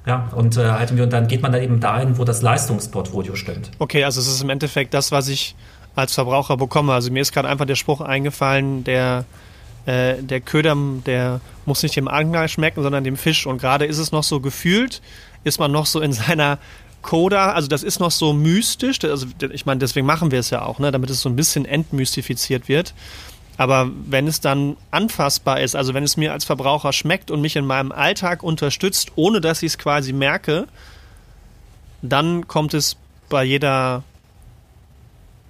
ja, 0.06 0.30
und 0.34 0.56
äh, 0.56 0.70
halten 0.70 0.96
wir, 0.96 1.04
und 1.04 1.12
dann 1.12 1.28
geht 1.28 1.42
man 1.42 1.52
dann 1.52 1.62
eben 1.62 1.80
dahin, 1.80 2.18
wo 2.18 2.24
das 2.24 2.42
Leistungsportfolio 2.42 3.34
stimmt. 3.34 3.70
Okay, 3.78 4.04
also 4.04 4.20
es 4.20 4.28
ist 4.28 4.42
im 4.42 4.50
Endeffekt 4.50 4.94
das, 4.94 5.12
was 5.12 5.28
ich 5.28 5.54
als 5.94 6.14
Verbraucher 6.14 6.56
bekomme. 6.56 6.92
Also 6.92 7.12
mir 7.12 7.20
ist 7.20 7.32
gerade 7.32 7.48
einfach 7.48 7.66
der 7.66 7.74
Spruch 7.74 8.00
eingefallen, 8.00 8.84
der 8.84 9.24
äh, 9.86 10.22
der 10.22 10.40
Köder, 10.40 10.76
der 11.06 11.40
muss 11.66 11.82
nicht 11.82 11.96
dem 11.96 12.08
Angler 12.08 12.48
schmecken, 12.48 12.82
sondern 12.82 13.04
dem 13.04 13.16
Fisch. 13.16 13.46
Und 13.46 13.58
gerade 13.58 13.86
ist 13.86 13.98
es 13.98 14.12
noch 14.12 14.24
so 14.24 14.40
gefühlt, 14.40 15.00
ist 15.44 15.58
man 15.58 15.72
noch 15.72 15.86
so 15.86 16.00
in 16.00 16.12
seiner 16.12 16.58
Coda, 17.02 17.52
also 17.52 17.66
das 17.66 17.82
ist 17.82 17.98
noch 17.98 18.10
so 18.10 18.34
mystisch, 18.34 19.02
also 19.04 19.26
ich 19.52 19.64
meine, 19.64 19.78
deswegen 19.78 20.06
machen 20.06 20.30
wir 20.30 20.38
es 20.38 20.50
ja 20.50 20.62
auch, 20.62 20.78
ne, 20.78 20.90
damit 20.90 21.08
es 21.08 21.22
so 21.22 21.30
ein 21.30 21.36
bisschen 21.36 21.64
entmystifiziert 21.64 22.68
wird. 22.68 22.92
Aber 23.60 23.90
wenn 24.06 24.26
es 24.26 24.40
dann 24.40 24.78
anfassbar 24.90 25.60
ist, 25.60 25.76
also 25.76 25.92
wenn 25.92 26.02
es 26.02 26.16
mir 26.16 26.32
als 26.32 26.46
Verbraucher 26.46 26.94
schmeckt 26.94 27.30
und 27.30 27.42
mich 27.42 27.56
in 27.56 27.66
meinem 27.66 27.92
Alltag 27.92 28.42
unterstützt, 28.42 29.12
ohne 29.16 29.42
dass 29.42 29.62
ich 29.62 29.72
es 29.72 29.78
quasi 29.78 30.14
merke, 30.14 30.66
dann 32.00 32.48
kommt 32.48 32.72
es 32.72 32.96
bei 33.28 33.44
jeder 33.44 34.02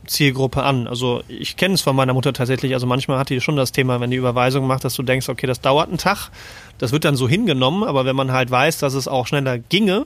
Zielgruppe 0.09 0.65
an. 0.65 0.89
Also 0.89 1.23
ich 1.29 1.57
kenne 1.57 1.75
es 1.75 1.83
von 1.83 1.95
meiner 1.95 2.13
Mutter 2.13 2.33
tatsächlich. 2.33 2.75
Also 2.75 2.85
manchmal 2.85 3.17
hat 3.17 3.29
die 3.29 3.41
schon 3.41 3.55
das 3.55 3.71
Thema, 3.71 4.01
wenn 4.01 4.11
die 4.11 4.17
Überweisung 4.17 4.67
macht, 4.67 4.83
dass 4.83 4.95
du 4.95 5.05
denkst, 5.05 5.29
okay, 5.29 5.47
das 5.47 5.61
dauert 5.61 5.87
einen 5.87 5.99
Tag. 5.99 6.31
Das 6.79 6.91
wird 6.91 7.05
dann 7.05 7.15
so 7.15 7.29
hingenommen, 7.29 7.85
aber 7.85 8.07
wenn 8.07 8.17
man 8.17 8.33
halt 8.33 8.51
weiß, 8.51 8.79
dass 8.79 8.95
es 8.95 9.07
auch 9.07 9.29
schneller 9.29 9.59
ginge, 9.59 10.05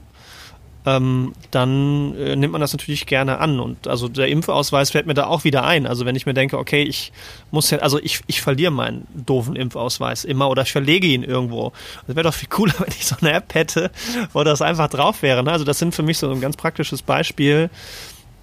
ähm, 0.86 1.32
dann 1.50 2.14
äh, 2.16 2.36
nimmt 2.36 2.52
man 2.52 2.60
das 2.60 2.72
natürlich 2.72 3.06
gerne 3.06 3.38
an. 3.38 3.58
Und 3.58 3.88
also 3.88 4.08
der 4.08 4.28
Impfausweis 4.28 4.90
fällt 4.90 5.06
mir 5.06 5.14
da 5.14 5.26
auch 5.26 5.44
wieder 5.44 5.64
ein. 5.64 5.86
Also 5.86 6.04
wenn 6.04 6.14
ich 6.14 6.26
mir 6.26 6.34
denke, 6.34 6.58
okay, 6.58 6.82
ich 6.82 7.12
muss 7.50 7.70
ja, 7.70 7.78
also 7.78 7.98
ich, 7.98 8.20
ich 8.26 8.42
verliere 8.42 8.70
meinen 8.70 9.06
doofen 9.14 9.56
Impfausweis 9.56 10.24
immer 10.24 10.48
oder 10.48 10.62
ich 10.62 10.72
verlege 10.72 11.06
ihn 11.06 11.22
irgendwo. 11.22 11.72
Das 12.06 12.16
wäre 12.16 12.24
doch 12.24 12.34
viel 12.34 12.48
cooler, 12.48 12.74
wenn 12.78 12.88
ich 12.88 13.06
so 13.06 13.16
eine 13.20 13.32
App 13.32 13.54
hätte, 13.54 13.90
wo 14.32 14.44
das 14.44 14.60
einfach 14.60 14.88
drauf 14.88 15.22
wäre. 15.22 15.42
Ne? 15.42 15.52
Also 15.52 15.64
das 15.64 15.78
sind 15.78 15.94
für 15.94 16.02
mich 16.02 16.18
so 16.18 16.30
ein 16.30 16.40
ganz 16.40 16.56
praktisches 16.56 17.02
Beispiel, 17.02 17.70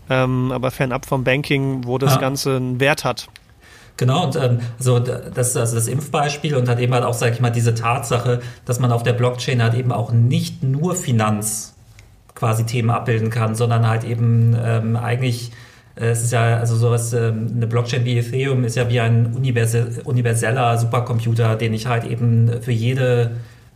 ähm, 0.09 0.51
aber 0.51 0.71
fernab 0.71 1.05
vom 1.05 1.23
Banking, 1.23 1.85
wo 1.85 1.97
das 1.99 2.15
ja. 2.15 2.19
Ganze 2.19 2.55
einen 2.55 2.79
Wert 2.79 3.03
hat. 3.03 3.27
Genau, 3.97 4.23
und 4.25 4.35
ähm, 4.35 4.61
so 4.79 4.97
das 4.97 5.55
also 5.55 5.75
das 5.75 5.87
Impfbeispiel 5.87 6.55
und 6.55 6.67
hat 6.67 6.79
eben 6.79 6.91
halt 6.93 7.03
auch, 7.03 7.13
sage 7.13 7.35
ich 7.35 7.39
mal, 7.39 7.51
diese 7.51 7.75
Tatsache, 7.75 8.41
dass 8.65 8.79
man 8.79 8.91
auf 8.91 9.03
der 9.03 9.13
Blockchain 9.13 9.61
halt 9.61 9.75
eben 9.75 9.91
auch 9.91 10.11
nicht 10.11 10.63
nur 10.63 10.95
Finanz 10.95 11.70
quasi 12.41 12.65
Themen 12.65 12.89
abbilden 12.89 13.29
kann, 13.29 13.53
sondern 13.53 13.87
halt 13.87 14.03
eben 14.03 14.57
ähm, 14.59 14.95
eigentlich 14.95 15.51
äh, 15.95 16.07
es 16.07 16.23
ist 16.23 16.33
ja, 16.33 16.57
also 16.57 16.75
sowas, 16.75 17.13
ähm, 17.13 17.51
eine 17.55 17.67
Blockchain 17.67 18.03
wie 18.03 18.17
Ethereum 18.17 18.63
ist 18.63 18.75
ja 18.75 18.89
wie 18.89 18.99
ein 18.99 19.35
universeller 19.35 20.75
Supercomputer, 20.79 21.55
den 21.55 21.75
ich 21.75 21.85
halt 21.85 22.03
eben 22.03 22.63
für 22.63 22.71
jede 22.71 23.29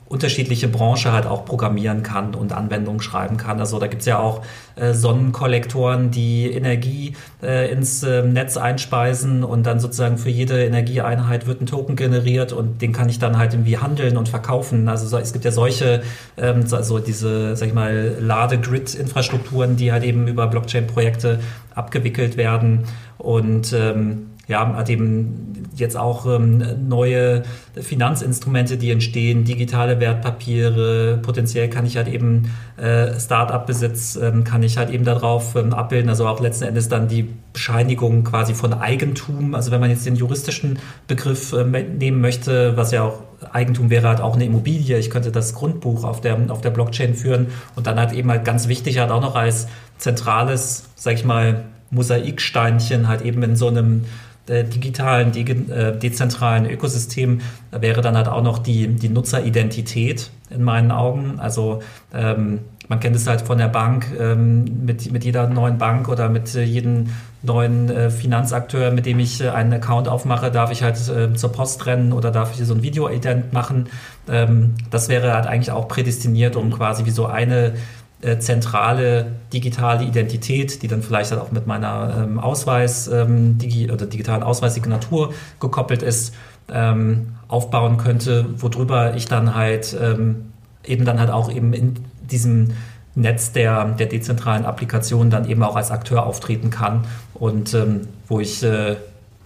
unterschiedliche 0.08 0.68
Branche 0.68 1.12
halt 1.12 1.26
auch 1.26 1.46
programmieren 1.46 2.04
kann 2.04 2.36
und 2.36 2.54
Anwendungen 2.54 3.02
schreiben 3.02 3.38
kann. 3.38 3.60
Also 3.60 3.80
da 3.80 3.88
gibt's 3.88 4.06
ja 4.06 4.20
auch 4.20 4.44
äh, 4.76 4.94
Sonnenkollektoren, 4.94 6.12
die 6.12 6.52
Energie 6.52 7.14
äh, 7.42 7.72
ins 7.72 8.04
äh, 8.04 8.22
Netz 8.22 8.56
einspeisen 8.56 9.44
und 9.44 9.66
dann 9.66 9.80
sozusagen 9.80 10.20
für 10.20 10.30
jede 10.30 10.64
Energieeinheit 10.64 11.48
wird 11.48 11.62
ein 11.62 11.66
Token 11.66 11.96
generiert 11.96 12.54
und 12.54 12.84
den 12.84 12.94
kann 12.94 13.10
ich 13.10 13.18
dann 13.18 13.40
halt 13.40 13.54
irgendwie 13.54 13.80
handeln 13.80 14.16
und 14.16 14.30
verkaufen. 14.30 14.88
Also 14.90 15.08
so, 15.08 15.18
es 15.18 15.34
gibt 15.34 15.44
ja 15.44 15.52
solche, 15.52 16.04
ähm, 16.38 16.66
also 16.72 17.00
diese, 17.00 17.56
sag 17.56 17.70
ich 17.70 17.74
mal, 17.74 18.16
Ladegrid-Infrastrukturen, 18.20 19.76
die 19.76 19.92
halt 19.92 20.04
eben 20.04 20.28
über 20.28 20.46
Blockchain-Projekte 20.46 21.40
abgewickelt 21.74 22.38
werden 22.38 22.84
und 23.18 23.74
ähm, 23.74 24.28
ja, 24.48 24.76
hat 24.76 24.90
eben 24.90 25.66
jetzt 25.76 25.98
auch 25.98 26.26
ähm, 26.26 26.64
neue 26.88 27.44
Finanzinstrumente, 27.80 28.78
die 28.78 28.92
entstehen, 28.92 29.44
digitale 29.44 30.00
Wertpapiere, 30.00 31.20
potenziell 31.22 31.70
kann 31.70 31.86
ich 31.86 31.98
halt 31.98 32.08
eben 32.08 32.52
äh, 32.78 33.20
Start-up-Besitz, 33.20 34.16
ähm, 34.16 34.44
kann 34.44 34.64
ich 34.64 34.78
halt 34.78 34.90
eben 34.90 35.04
darauf 35.04 35.56
ähm, 35.56 35.74
abbilden, 35.74 36.10
also 36.10 36.28
auch 36.28 36.40
letzten 36.40 36.66
Endes 36.66 36.90
dann 36.90 37.08
die 37.08 37.28
Bescheinigung 37.54 38.24
quasi 38.24 38.54
von 38.54 38.74
Eigentum, 38.74 39.56
also 39.56 39.72
wenn 39.72 39.80
man 39.80 39.90
jetzt 39.90 40.06
den 40.06 40.16
juristischen 40.16 40.80
Begriff 41.08 41.54
äh, 41.54 41.64
nehmen 41.64 42.22
möchte, 42.22 42.78
was 42.78 42.92
ja 42.92 43.04
auch 43.04 43.24
Eigentum 43.52 43.90
wäre 43.90 44.08
halt 44.08 44.22
auch 44.22 44.36
eine 44.36 44.46
Immobilie, 44.46 44.98
ich 44.98 45.10
könnte 45.10 45.32
das 45.32 45.54
Grundbuch 45.54 46.04
auf 46.04 46.22
der, 46.22 46.38
auf 46.50 46.62
der 46.62 46.70
Blockchain 46.70 47.16
führen 47.16 47.48
und 47.76 47.88
dann 47.88 48.00
halt 48.00 48.14
eben 48.14 48.30
halt 48.30 48.46
ganz 48.46 48.68
wichtig 48.68 49.00
halt 49.00 49.12
auch 49.12 49.22
noch 49.22 49.36
als 49.36 49.68
zentrales, 49.98 50.86
sag 50.96 51.14
ich 51.14 51.26
mal, 51.26 51.66
Mosaiksteinchen 51.92 53.08
halt 53.08 53.22
eben 53.22 53.44
in 53.44 53.56
so 53.56 53.68
einem 53.68 54.06
digitalen, 54.48 55.32
de 55.32 55.44
äh, 55.44 55.98
dezentralen 55.98 56.70
Ökosystem 56.70 57.42
wäre 57.72 58.02
dann 58.02 58.16
halt 58.16 58.28
auch 58.28 58.44
noch 58.44 58.60
die, 58.60 58.88
die 58.88 59.10
Nutzeridentität 59.10 60.30
in 60.50 60.64
meinen 60.64 60.92
Augen. 60.92 61.40
Also 61.40 61.82
ähm, 62.14 62.60
man 62.88 63.00
kennt 63.00 63.16
es 63.16 63.28
halt 63.28 63.42
von 63.42 63.58
der 63.58 63.68
Bank, 63.68 64.08
ähm, 64.20 64.86
mit, 64.86 65.12
mit 65.12 65.24
jeder 65.24 65.48
neuen 65.48 65.78
Bank 65.78 66.08
oder 66.08 66.30
mit 66.30 66.54
äh, 66.56 66.64
jedem 66.64 67.08
neuen 67.42 67.90
äh, 67.90 68.10
Finanzakteur, 68.10 68.92
mit 68.92 69.06
dem 69.06 69.20
ich 69.20 69.42
äh, 69.42 69.50
einen 69.50 69.74
Account 69.74 70.08
aufmache, 70.08 70.52
darf 70.52 70.72
ich 70.72 70.84
halt 70.84 70.96
äh, 71.10 71.34
zur 71.34 71.52
Post 71.52 71.86
rennen 71.86 72.14
oder 72.14 72.32
darf 72.32 72.52
ich 72.58 72.66
so 72.66 72.74
ein 72.74 72.84
Video-Ident 72.84 73.54
machen. 73.54 73.88
Ähm, 74.30 74.76
das 74.92 75.10
wäre 75.10 75.34
halt 75.34 75.48
eigentlich 75.48 75.72
auch 75.72 75.88
prädestiniert, 75.88 76.56
um 76.56 76.72
quasi 76.72 77.06
wie 77.06 77.12
so 77.12 77.26
eine 77.26 77.74
äh, 78.22 78.40
zentrale 78.40 79.34
digitale 79.54 80.06
Identität, 80.06 80.82
die 80.82 80.88
dann 80.88 81.02
vielleicht 81.02 81.32
halt 81.32 81.42
auch 81.42 81.52
mit 81.52 81.68
meiner 81.68 82.24
ähm, 82.24 82.40
Ausweis 82.40 83.08
ähm, 83.08 83.58
digi 83.58 83.92
oder 83.92 84.06
digitalen 84.06 84.44
Ausweissignatur 84.44 85.34
gekoppelt 85.60 86.02
ist, 86.02 86.34
ähm, 86.74 87.34
aufbauen 87.48 87.98
könnte, 87.98 88.46
worüber 88.58 89.16
ich 89.16 89.26
dann 89.26 89.54
halt 89.56 89.96
ähm, 90.02 90.52
eben 90.84 91.06
dann 91.06 91.20
halt 91.20 91.30
auch 91.30 91.52
eben 91.52 91.74
in 91.74 91.96
diesem 92.22 92.72
Netz 93.16 93.52
der, 93.52 93.86
der 93.86 94.08
dezentralen 94.08 94.66
Applikationen 94.66 95.30
dann 95.30 95.48
eben 95.48 95.64
auch 95.64 95.76
als 95.76 95.92
Akteur 95.92 96.26
auftreten 96.26 96.70
kann 96.70 97.06
und 97.34 97.74
ähm, 97.74 98.08
wo 98.28 98.40
ich 98.40 98.62
äh, 98.64 98.98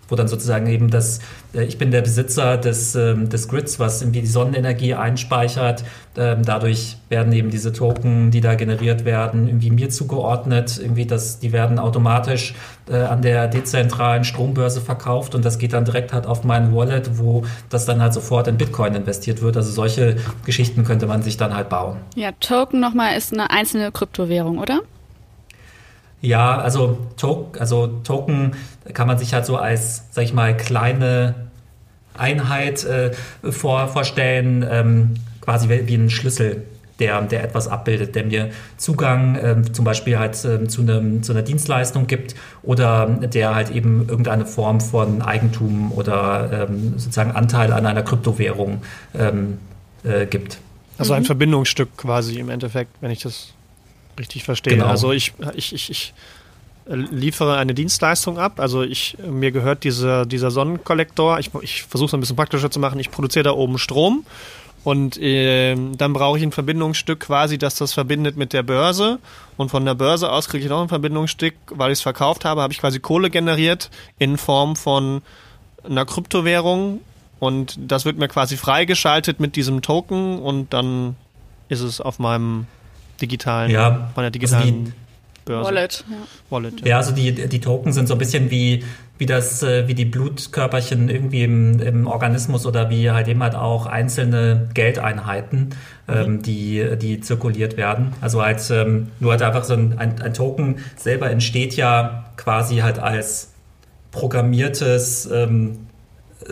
wo 0.09 0.15
dann 0.15 0.27
sozusagen 0.27 0.67
eben 0.67 0.89
das, 0.89 1.19
äh, 1.53 1.63
ich 1.63 1.77
bin 1.77 1.91
der 1.91 2.01
Besitzer 2.01 2.57
des, 2.57 2.95
ähm, 2.95 3.29
des 3.29 3.47
Grids, 3.47 3.79
was 3.79 4.01
irgendwie 4.01 4.21
die 4.21 4.27
Sonnenenergie 4.27 4.95
einspeichert. 4.95 5.83
Ähm, 6.17 6.43
dadurch 6.43 6.97
werden 7.07 7.31
eben 7.31 7.49
diese 7.49 7.71
Token, 7.71 8.31
die 8.31 8.41
da 8.41 8.55
generiert 8.55 9.05
werden, 9.05 9.47
irgendwie 9.47 9.71
mir 9.71 9.89
zugeordnet. 9.89 10.79
Irgendwie 10.81 11.05
das, 11.05 11.39
die 11.39 11.53
werden 11.53 11.79
automatisch 11.79 12.55
äh, 12.89 12.95
an 12.95 13.21
der 13.21 13.47
dezentralen 13.47 14.23
Strombörse 14.23 14.81
verkauft 14.81 15.35
und 15.35 15.45
das 15.45 15.59
geht 15.59 15.73
dann 15.73 15.85
direkt 15.85 16.13
halt 16.13 16.25
auf 16.25 16.43
mein 16.43 16.73
Wallet, 16.75 17.17
wo 17.19 17.43
das 17.69 17.85
dann 17.85 18.01
halt 18.01 18.13
sofort 18.13 18.47
in 18.47 18.57
Bitcoin 18.57 18.95
investiert 18.95 19.41
wird. 19.41 19.55
Also 19.55 19.71
solche 19.71 20.17
Geschichten 20.45 20.83
könnte 20.83 21.07
man 21.07 21.21
sich 21.21 21.37
dann 21.37 21.55
halt 21.55 21.69
bauen. 21.69 21.97
Ja, 22.15 22.31
Token 22.39 22.79
nochmal 22.79 23.15
ist 23.15 23.33
eine 23.33 23.51
einzelne 23.51 23.91
Kryptowährung, 23.91 24.57
oder? 24.57 24.81
Ja, 26.21 26.57
also, 26.57 26.97
to 27.17 27.51
also 27.59 27.87
Token 28.03 28.51
kann 28.93 29.07
man 29.07 29.17
sich 29.17 29.33
halt 29.33 29.45
so 29.45 29.57
als, 29.57 30.03
sag 30.11 30.23
ich 30.23 30.33
mal, 30.33 30.55
kleine 30.55 31.35
Einheit 32.17 32.83
äh, 32.83 33.11
vor, 33.49 33.87
vorstellen, 33.87 34.65
ähm, 34.69 35.13
quasi 35.41 35.69
wie 35.69 35.95
ein 35.95 36.09
Schlüssel, 36.09 36.63
der, 36.99 37.21
der 37.21 37.43
etwas 37.43 37.67
abbildet, 37.67 38.15
der 38.15 38.25
mir 38.25 38.49
Zugang 38.77 39.35
äh, 39.35 39.61
zum 39.71 39.85
Beispiel 39.85 40.19
halt 40.19 40.43
äh, 40.43 40.67
zu, 40.67 40.81
einem, 40.81 41.23
zu 41.23 41.31
einer 41.31 41.41
Dienstleistung 41.41 42.07
gibt 42.07 42.35
oder 42.61 43.07
der 43.07 43.55
halt 43.55 43.69
eben 43.71 44.07
irgendeine 44.09 44.45
Form 44.45 44.81
von 44.81 45.21
Eigentum 45.21 45.91
oder 45.93 46.67
ähm, 46.69 46.93
sozusagen 46.97 47.31
Anteil 47.31 47.71
an 47.71 47.85
einer 47.85 48.03
Kryptowährung 48.03 48.81
ähm, 49.17 49.59
äh, 50.03 50.25
gibt. 50.25 50.59
Also 50.97 51.13
ein 51.13 51.21
mhm. 51.21 51.27
Verbindungsstück 51.27 51.95
quasi 51.95 52.39
im 52.39 52.49
Endeffekt, 52.49 52.91
wenn 52.99 53.11
ich 53.11 53.21
das 53.21 53.53
richtig 54.19 54.43
verstehe. 54.43 54.75
Genau. 54.75 54.87
Also 54.87 55.11
ich, 55.11 55.33
ich, 55.55 55.73
ich, 55.73 55.89
ich 55.89 56.13
liefere 56.85 57.57
eine 57.57 57.73
Dienstleistung 57.73 58.37
ab. 58.37 58.59
Also 58.59 58.83
ich, 58.83 59.17
mir 59.27 59.51
gehört 59.51 59.83
dieser, 59.83 60.25
dieser 60.25 60.51
Sonnenkollektor. 60.51 61.39
Ich, 61.39 61.51
ich 61.61 61.83
versuche 61.83 62.07
es 62.07 62.13
ein 62.13 62.19
bisschen 62.19 62.35
praktischer 62.35 62.69
zu 62.69 62.79
machen. 62.79 62.99
Ich 62.99 63.11
produziere 63.11 63.43
da 63.43 63.51
oben 63.51 63.77
Strom 63.77 64.25
und 64.83 65.17
äh, 65.17 65.75
dann 65.75 66.13
brauche 66.13 66.37
ich 66.37 66.43
ein 66.43 66.51
Verbindungsstück 66.51 67.19
quasi, 67.19 67.57
das 67.57 67.75
das 67.75 67.93
verbindet 67.93 68.37
mit 68.37 68.53
der 68.53 68.63
Börse. 68.63 69.19
Und 69.57 69.69
von 69.69 69.85
der 69.85 69.93
Börse 69.93 70.31
aus 70.31 70.47
kriege 70.47 70.63
ich 70.63 70.69
noch 70.69 70.81
ein 70.81 70.89
Verbindungsstück, 70.89 71.53
weil 71.69 71.91
ich 71.91 71.99
es 71.99 72.01
verkauft 72.01 72.45
habe, 72.45 72.61
habe 72.61 72.71
ich 72.71 72.79
quasi 72.79 72.99
Kohle 72.99 73.29
generiert 73.29 73.89
in 74.19 74.37
Form 74.37 74.75
von 74.75 75.21
einer 75.83 76.05
Kryptowährung. 76.05 77.01
Und 77.39 77.77
das 77.79 78.05
wird 78.05 78.17
mir 78.17 78.27
quasi 78.27 78.57
freigeschaltet 78.57 79.39
mit 79.39 79.55
diesem 79.55 79.81
Token 79.81 80.39
und 80.39 80.73
dann 80.73 81.15
ist 81.69 81.81
es 81.81 82.01
auf 82.01 82.19
meinem 82.19 82.67
digitalen, 83.21 83.71
ja, 83.71 84.09
von 84.13 84.23
der 84.23 84.31
digitalen 84.31 84.79
also 84.79 84.93
Börse. 85.49 85.65
Wallet. 85.65 86.05
Ja, 86.09 86.15
Wallet, 86.49 86.81
ja. 86.81 86.87
ja 86.87 86.97
also 86.97 87.11
die, 87.11 87.33
die 87.33 87.59
Token 87.59 87.91
sind 87.91 88.07
so 88.07 88.13
ein 88.13 88.17
bisschen 88.17 88.51
wie, 88.51 88.83
wie 89.17 89.25
das, 89.25 89.63
äh, 89.63 89.87
wie 89.87 89.95
die 89.95 90.05
Blutkörperchen 90.05 91.09
irgendwie 91.09 91.43
im, 91.43 91.79
im 91.79 92.07
Organismus 92.07 92.65
oder 92.65 92.89
wie 92.89 93.09
halt 93.09 93.27
eben 93.27 93.41
halt 93.41 93.55
auch 93.55 93.87
einzelne 93.87 94.69
Geldeinheiten, 94.73 95.69
mhm. 96.07 96.13
ähm, 96.13 96.41
die, 96.43 96.97
die 97.01 97.19
zirkuliert 97.19 97.77
werden. 97.77 98.13
Also 98.21 98.43
halt 98.43 98.61
ähm, 98.69 99.07
nur 99.19 99.31
halt 99.31 99.41
einfach 99.41 99.63
so 99.63 99.73
ein, 99.73 99.97
ein, 99.97 100.21
ein 100.21 100.33
Token 100.33 100.77
selber 100.95 101.31
entsteht 101.31 101.75
ja 101.75 102.25
quasi 102.37 102.77
halt 102.77 102.99
als 102.99 103.51
programmiertes 104.11 105.29
ähm, 105.31 105.88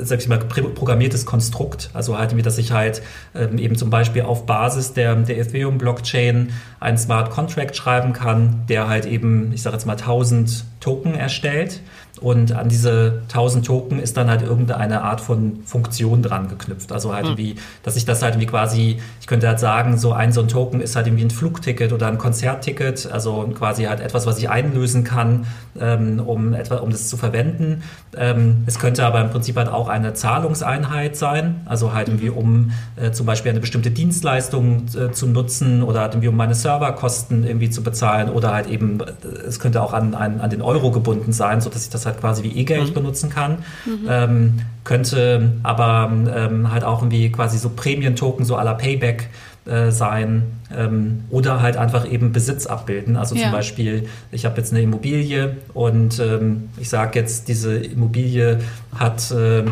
sag 0.01 0.19
ich 0.19 0.27
mal, 0.27 0.39
programmiertes 0.39 1.25
Konstrukt. 1.25 1.89
Also 1.93 2.17
halt, 2.17 2.35
wie 2.35 2.41
dass 2.41 2.57
ich 2.57 2.71
halt 2.71 3.01
ähm, 3.35 3.57
eben 3.57 3.75
zum 3.75 3.89
Beispiel 3.89 4.23
auf 4.23 4.45
Basis 4.45 4.93
der, 4.93 5.15
der 5.15 5.37
Ethereum-Blockchain 5.39 6.51
einen 6.79 6.97
Smart 6.97 7.31
Contract 7.31 7.75
schreiben 7.75 8.13
kann, 8.13 8.63
der 8.69 8.87
halt 8.87 9.05
eben, 9.05 9.51
ich 9.53 9.61
sage 9.61 9.75
jetzt 9.75 9.85
mal, 9.85 9.93
1000 9.93 10.65
Token 10.79 11.15
erstellt 11.15 11.81
und 12.21 12.51
an 12.51 12.69
diese 12.69 13.21
1000 13.23 13.65
Token 13.65 13.99
ist 13.99 14.17
dann 14.17 14.29
halt 14.29 14.41
irgendeine 14.41 15.01
Art 15.01 15.21
von 15.21 15.59
Funktion 15.65 16.21
dran 16.21 16.47
geknüpft. 16.47 16.91
Also 16.91 17.13
halt 17.13 17.29
mhm. 17.29 17.37
wie, 17.37 17.55
dass 17.83 17.95
ich 17.95 18.05
das 18.05 18.21
halt 18.21 18.39
wie 18.39 18.45
quasi, 18.45 18.99
ich 19.21 19.27
könnte 19.27 19.47
halt 19.47 19.59
sagen, 19.59 19.97
so 19.97 20.13
ein 20.13 20.31
so 20.31 20.41
ein 20.41 20.47
Token 20.47 20.81
ist 20.81 20.95
halt 20.95 21.07
irgendwie 21.07 21.25
ein 21.25 21.29
Flugticket 21.29 21.93
oder 21.93 22.07
ein 22.07 22.17
Konzertticket, 22.17 23.09
also 23.11 23.47
quasi 23.55 23.83
halt 23.83 23.99
etwas, 23.99 24.25
was 24.25 24.39
ich 24.39 24.49
einlösen 24.49 25.03
kann, 25.03 25.45
ähm, 25.79 26.19
um 26.19 26.53
etwa, 26.53 26.77
um 26.77 26.89
das 26.89 27.07
zu 27.07 27.17
verwenden. 27.17 27.83
Ähm, 28.15 28.63
es 28.65 28.79
könnte 28.79 29.05
aber 29.05 29.21
im 29.21 29.29
Prinzip 29.29 29.55
halt 29.57 29.69
auch 29.69 29.89
eine 29.89 30.13
Zahlungseinheit 30.13 31.15
sein, 31.15 31.61
also 31.65 31.93
halt 31.93 32.07
irgendwie 32.07 32.29
um 32.29 32.71
äh, 32.95 33.11
zum 33.11 33.25
Beispiel 33.25 33.51
eine 33.51 33.59
bestimmte 33.59 33.91
Dienstleistung 33.91 34.85
äh, 34.95 35.11
zu 35.11 35.27
nutzen 35.27 35.83
oder 35.83 36.01
halt 36.01 36.13
irgendwie 36.13 36.29
um 36.29 36.35
meine 36.35 36.55
Serverkosten 36.55 37.45
irgendwie 37.45 37.69
zu 37.69 37.83
bezahlen 37.83 38.29
oder 38.29 38.53
halt 38.53 38.67
eben, 38.67 38.99
äh, 39.01 39.27
es 39.47 39.59
könnte 39.59 39.81
auch 39.83 39.93
an, 39.93 40.15
an, 40.15 40.41
an 40.41 40.49
den 40.49 40.61
Euro 40.61 40.91
gebunden 40.91 41.31
sein, 41.31 41.61
so 41.61 41.69
dass 41.69 41.83
ich 41.83 41.89
das 41.89 42.06
halt 42.07 42.19
quasi 42.19 42.43
wie 42.43 42.59
E-Geld 42.59 42.89
mhm. 42.89 42.93
benutzen 42.93 43.29
kann. 43.29 43.59
Mhm. 43.85 44.07
Ähm, 44.09 44.53
könnte 44.83 45.51
aber 45.63 46.11
ähm, 46.11 46.71
halt 46.71 46.83
auch 46.83 47.01
irgendwie 47.01 47.31
quasi 47.31 47.57
so 47.57 47.69
Prämien-Token, 47.69 48.45
so 48.45 48.57
à 48.57 48.63
la 48.63 48.73
Payback 48.73 49.29
äh, 49.67 49.91
sein 49.91 50.43
ähm, 50.75 51.25
oder 51.29 51.61
halt 51.61 51.77
einfach 51.77 52.09
eben 52.09 52.31
Besitz 52.31 52.65
abbilden. 52.65 53.17
Also 53.17 53.35
ja. 53.35 53.43
zum 53.43 53.51
Beispiel, 53.51 54.07
ich 54.31 54.45
habe 54.45 54.57
jetzt 54.57 54.71
eine 54.71 54.81
Immobilie 54.81 55.57
und 55.73 56.19
ähm, 56.19 56.69
ich 56.77 56.89
sage 56.89 57.19
jetzt, 57.19 57.49
diese 57.49 57.75
Immobilie 57.77 58.59
hat 58.97 59.29
äh, 59.31 59.63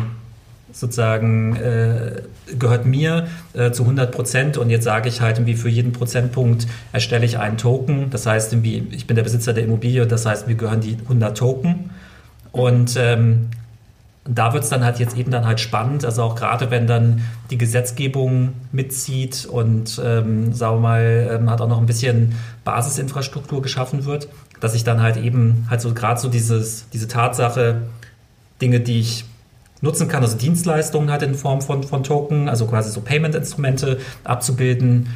sozusagen 0.70 1.56
äh, 1.56 2.22
gehört 2.58 2.84
mir 2.84 3.28
äh, 3.54 3.70
zu 3.70 3.84
100 3.84 4.12
Prozent 4.12 4.58
und 4.58 4.68
jetzt 4.68 4.84
sage 4.84 5.08
ich 5.08 5.22
halt 5.22 5.38
irgendwie 5.38 5.54
für 5.54 5.70
jeden 5.70 5.92
Prozentpunkt 5.92 6.66
erstelle 6.92 7.24
ich 7.24 7.38
einen 7.38 7.56
Token. 7.56 8.10
Das 8.10 8.26
heißt 8.26 8.52
irgendwie, 8.52 8.86
ich 8.90 9.06
bin 9.06 9.16
der 9.16 9.22
Besitzer 9.22 9.54
der 9.54 9.64
Immobilie, 9.64 10.06
das 10.06 10.26
heißt 10.26 10.46
mir 10.46 10.54
gehören 10.54 10.82
die 10.82 10.98
100 11.04 11.36
Token. 11.36 11.90
Und 12.56 12.96
ähm, 12.96 13.50
da 14.24 14.54
wird 14.54 14.64
es 14.64 14.70
dann 14.70 14.82
halt 14.82 14.98
jetzt 14.98 15.14
eben 15.14 15.30
dann 15.30 15.44
halt 15.44 15.60
spannend, 15.60 16.06
also 16.06 16.22
auch 16.22 16.36
gerade 16.36 16.70
wenn 16.70 16.86
dann 16.86 17.20
die 17.50 17.58
Gesetzgebung 17.58 18.54
mitzieht 18.72 19.44
und 19.44 20.00
ähm, 20.02 20.54
sagen 20.54 20.76
wir 20.76 20.80
mal, 20.80 21.30
ähm, 21.32 21.50
hat 21.50 21.60
auch 21.60 21.68
noch 21.68 21.78
ein 21.78 21.84
bisschen 21.84 22.34
Basisinfrastruktur 22.64 23.60
geschaffen 23.60 24.06
wird, 24.06 24.28
dass 24.58 24.74
ich 24.74 24.84
dann 24.84 25.02
halt 25.02 25.18
eben 25.18 25.66
halt 25.68 25.82
so 25.82 25.92
gerade 25.92 26.18
so 26.18 26.30
dieses, 26.30 26.88
diese 26.94 27.08
Tatsache, 27.08 27.82
Dinge, 28.62 28.80
die 28.80 29.00
ich 29.00 29.26
nutzen 29.82 30.08
kann, 30.08 30.22
also 30.22 30.38
Dienstleistungen 30.38 31.10
halt 31.10 31.22
in 31.22 31.34
Form 31.34 31.60
von, 31.60 31.82
von 31.82 32.04
Token, 32.04 32.48
also 32.48 32.66
quasi 32.66 32.90
so 32.90 33.02
Payment-Instrumente 33.02 33.98
abzubilden. 34.24 35.10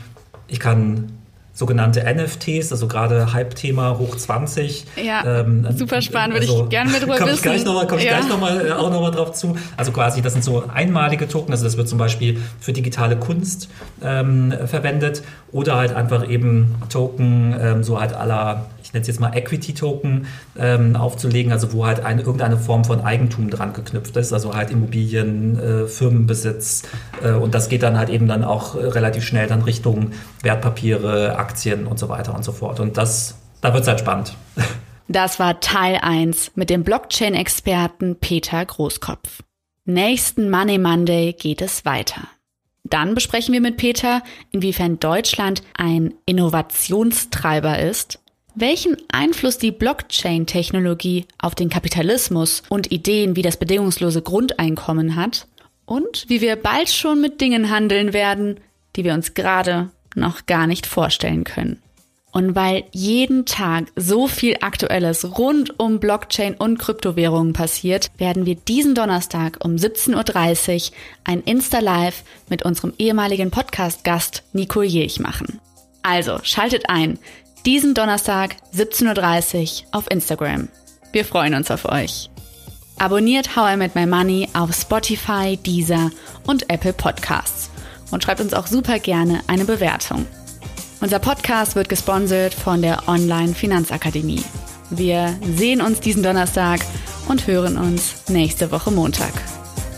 Ich 0.47 0.61
kann 0.61 1.11
sogenannte 1.53 2.03
NFTs, 2.03 2.73
also 2.73 2.87
gerade 2.87 3.33
Hype-Thema 3.33 3.99
hoch 3.99 4.17
20. 4.17 4.87
Ja, 5.05 5.41
ähm, 5.41 5.67
super 5.77 6.01
spannend, 6.01 6.35
würde 6.35 6.47
also, 6.47 6.65
ich 6.65 6.71
gerne 6.71 6.91
mit 6.91 7.03
drüber 7.03 7.17
komm 7.17 7.27
wissen. 7.27 7.37
Ich 7.37 7.43
gleich 7.43 7.65
noch 7.65 7.75
mal, 7.75 7.87
komme 7.87 8.01
ich 8.01 8.07
ja. 8.07 8.19
gleich 8.19 8.29
noch 8.29 8.41
mal, 8.41 8.67
äh, 8.67 8.73
auch 8.73 8.91
nochmal 8.91 9.11
drauf 9.11 9.33
zu. 9.33 9.57
Also 9.77 9.93
quasi, 9.93 10.23
das 10.23 10.33
sind 10.33 10.43
so 10.43 10.65
einmalige 10.73 11.29
Token, 11.29 11.53
also 11.53 11.65
das 11.65 11.77
wird 11.77 11.89
zum 11.89 11.99
Beispiel 11.99 12.41
für 12.61 12.73
digitale 12.73 13.17
Kunst 13.17 13.69
ähm, 14.03 14.55
verwendet 14.67 15.23
oder 15.53 15.77
halt 15.77 15.95
einfach 15.95 16.29
eben 16.29 16.77
Token, 16.89 17.55
ähm, 17.61 17.83
so 17.83 18.01
halt 18.01 18.15
aller 18.15 18.67
ich 18.91 18.95
nenne 18.95 19.03
es 19.03 19.07
jetzt 19.07 19.21
mal 19.21 19.37
Equity-Token 19.37 20.27
ähm, 20.59 20.97
aufzulegen, 20.97 21.53
also 21.53 21.73
wo 21.73 21.87
halt 21.87 22.01
eine, 22.01 22.23
irgendeine 22.23 22.57
Form 22.57 22.85
von 22.85 23.01
Eigentum 23.01 23.49
dran 23.49 23.73
geknüpft 23.73 24.17
ist, 24.17 24.33
also 24.33 24.53
halt 24.53 24.73
Immobilien, 24.73 25.57
äh, 25.61 25.87
Firmenbesitz 25.87 26.83
äh, 27.23 27.31
und 27.31 27.55
das 27.55 27.69
geht 27.69 27.85
dann 27.85 27.97
halt 27.97 28.09
eben 28.09 28.27
dann 28.27 28.43
auch 28.43 28.75
relativ 28.75 29.25
schnell 29.25 29.47
dann 29.47 29.63
Richtung 29.63 30.11
Wertpapiere, 30.43 31.37
Aktien 31.37 31.87
und 31.87 32.01
so 32.01 32.09
weiter 32.09 32.35
und 32.35 32.45
so 32.45 32.51
fort. 32.51 32.81
Und 32.81 32.97
das, 32.97 33.37
da 33.61 33.73
wird 33.73 33.83
es 33.83 33.89
halt 33.89 34.01
spannend. 34.01 34.35
Das 35.07 35.41
war 35.41 35.59
Teil 35.59 35.99
1 36.01 36.53
mit 36.55 36.71
dem 36.71 36.85
Blockchain-Experten 36.85 38.15
Peter 38.21 38.65
Großkopf. 38.65 39.43
Nächsten 39.85 40.51
Money 40.51 40.79
Monday 40.79 41.33
geht 41.33 41.63
es 41.63 41.85
weiter. 41.85 42.29
Dann 42.85 43.17
besprechen 43.17 43.53
wir 43.53 43.61
mit 43.61 43.77
Peter, 43.77 44.23
inwiefern 44.53 45.01
Deutschland 45.01 45.65
ein 45.77 46.15
Innovationstreiber 46.27 47.81
ist 47.81 48.21
welchen 48.55 48.97
Einfluss 49.11 49.59
die 49.59 49.71
Blockchain-Technologie 49.73 51.27
auf 51.39 51.55
den 51.55 51.69
Kapitalismus 51.69 52.63
und 52.69 52.91
Ideen 52.91 53.37
wie 53.37 53.43
das 53.43 53.57
bedingungslose 53.57 54.23
Grundeinkommen 54.23 55.17
hat 55.17 55.47
und 55.87 56.25
wie 56.29 56.41
wir 56.41 56.57
bald 56.57 56.91
schon 56.91 57.21
mit 57.21 57.41
Dingen 57.41 57.71
handeln 57.71 58.13
werden, 58.13 58.61
die 58.97 59.05
wir 59.05 59.15
uns 59.15 59.35
gerade 59.35 59.91
noch 60.15 60.47
gar 60.47 60.67
nicht 60.67 60.87
vorstellen 60.87 61.45
können. 61.45 61.81
Und 62.33 62.55
weil 62.55 62.85
jeden 62.93 63.45
Tag 63.45 63.87
so 63.97 64.29
viel 64.29 64.57
Aktuelles 64.61 65.37
rund 65.37 65.81
um 65.81 65.99
Blockchain 65.99 66.55
und 66.55 66.79
Kryptowährungen 66.79 67.53
passiert, 67.53 68.11
werden 68.19 68.47
wir 68.47 68.55
diesen 68.55 68.95
Donnerstag 68.95 69.59
um 69.65 69.75
17.30 69.75 70.91
Uhr 70.91 70.97
ein 71.25 71.41
Insta-Live 71.41 72.23
mit 72.49 72.65
unserem 72.65 72.93
ehemaligen 72.99 73.51
Podcast-Gast 73.51 74.45
Nico 74.53 74.83
Jilch 74.83 75.19
machen. 75.19 75.61
Also 76.03 76.39
schaltet 76.45 76.89
ein 76.89 77.19
diesen 77.67 77.95
Donnerstag 77.95 78.57
17.30 78.75 79.83
Uhr 79.83 79.89
auf 79.93 80.11
Instagram. 80.11 80.69
Wir 81.13 81.25
freuen 81.25 81.55
uns 81.55 81.71
auf 81.71 81.85
euch. 81.87 82.31
Abonniert 82.99 83.57
How 83.57 83.73
I 83.73 83.77
Met 83.77 83.95
My 83.95 84.07
Money 84.07 84.49
auf 84.53 84.75
Spotify, 84.75 85.57
Deezer 85.57 86.11
und 86.47 86.69
Apple 86.71 86.93
Podcasts 86.93 87.71
und 88.11 88.23
schreibt 88.23 88.41
uns 88.41 88.55
auch 88.55 88.67
super 88.67 88.99
gerne 88.99 89.41
eine 89.47 89.65
Bewertung. 89.65 90.27
Unser 91.01 91.19
Podcast 91.19 91.77
wird 91.77 91.89
gesponsert 91.89 92.53
von 92.53 92.83
der 92.83 93.09
Online 93.09 93.55
Finanzakademie. 93.55 94.45
Wir 94.91 95.35
sehen 95.57 95.81
uns 95.81 96.01
diesen 96.01 96.23
Donnerstag 96.23 96.81
und 97.29 97.47
hören 97.47 97.79
uns 97.79 98.29
nächste 98.29 98.71
Woche 98.71 98.91
Montag. 98.91 99.33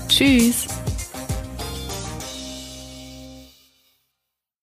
Tschüss! 0.09 0.66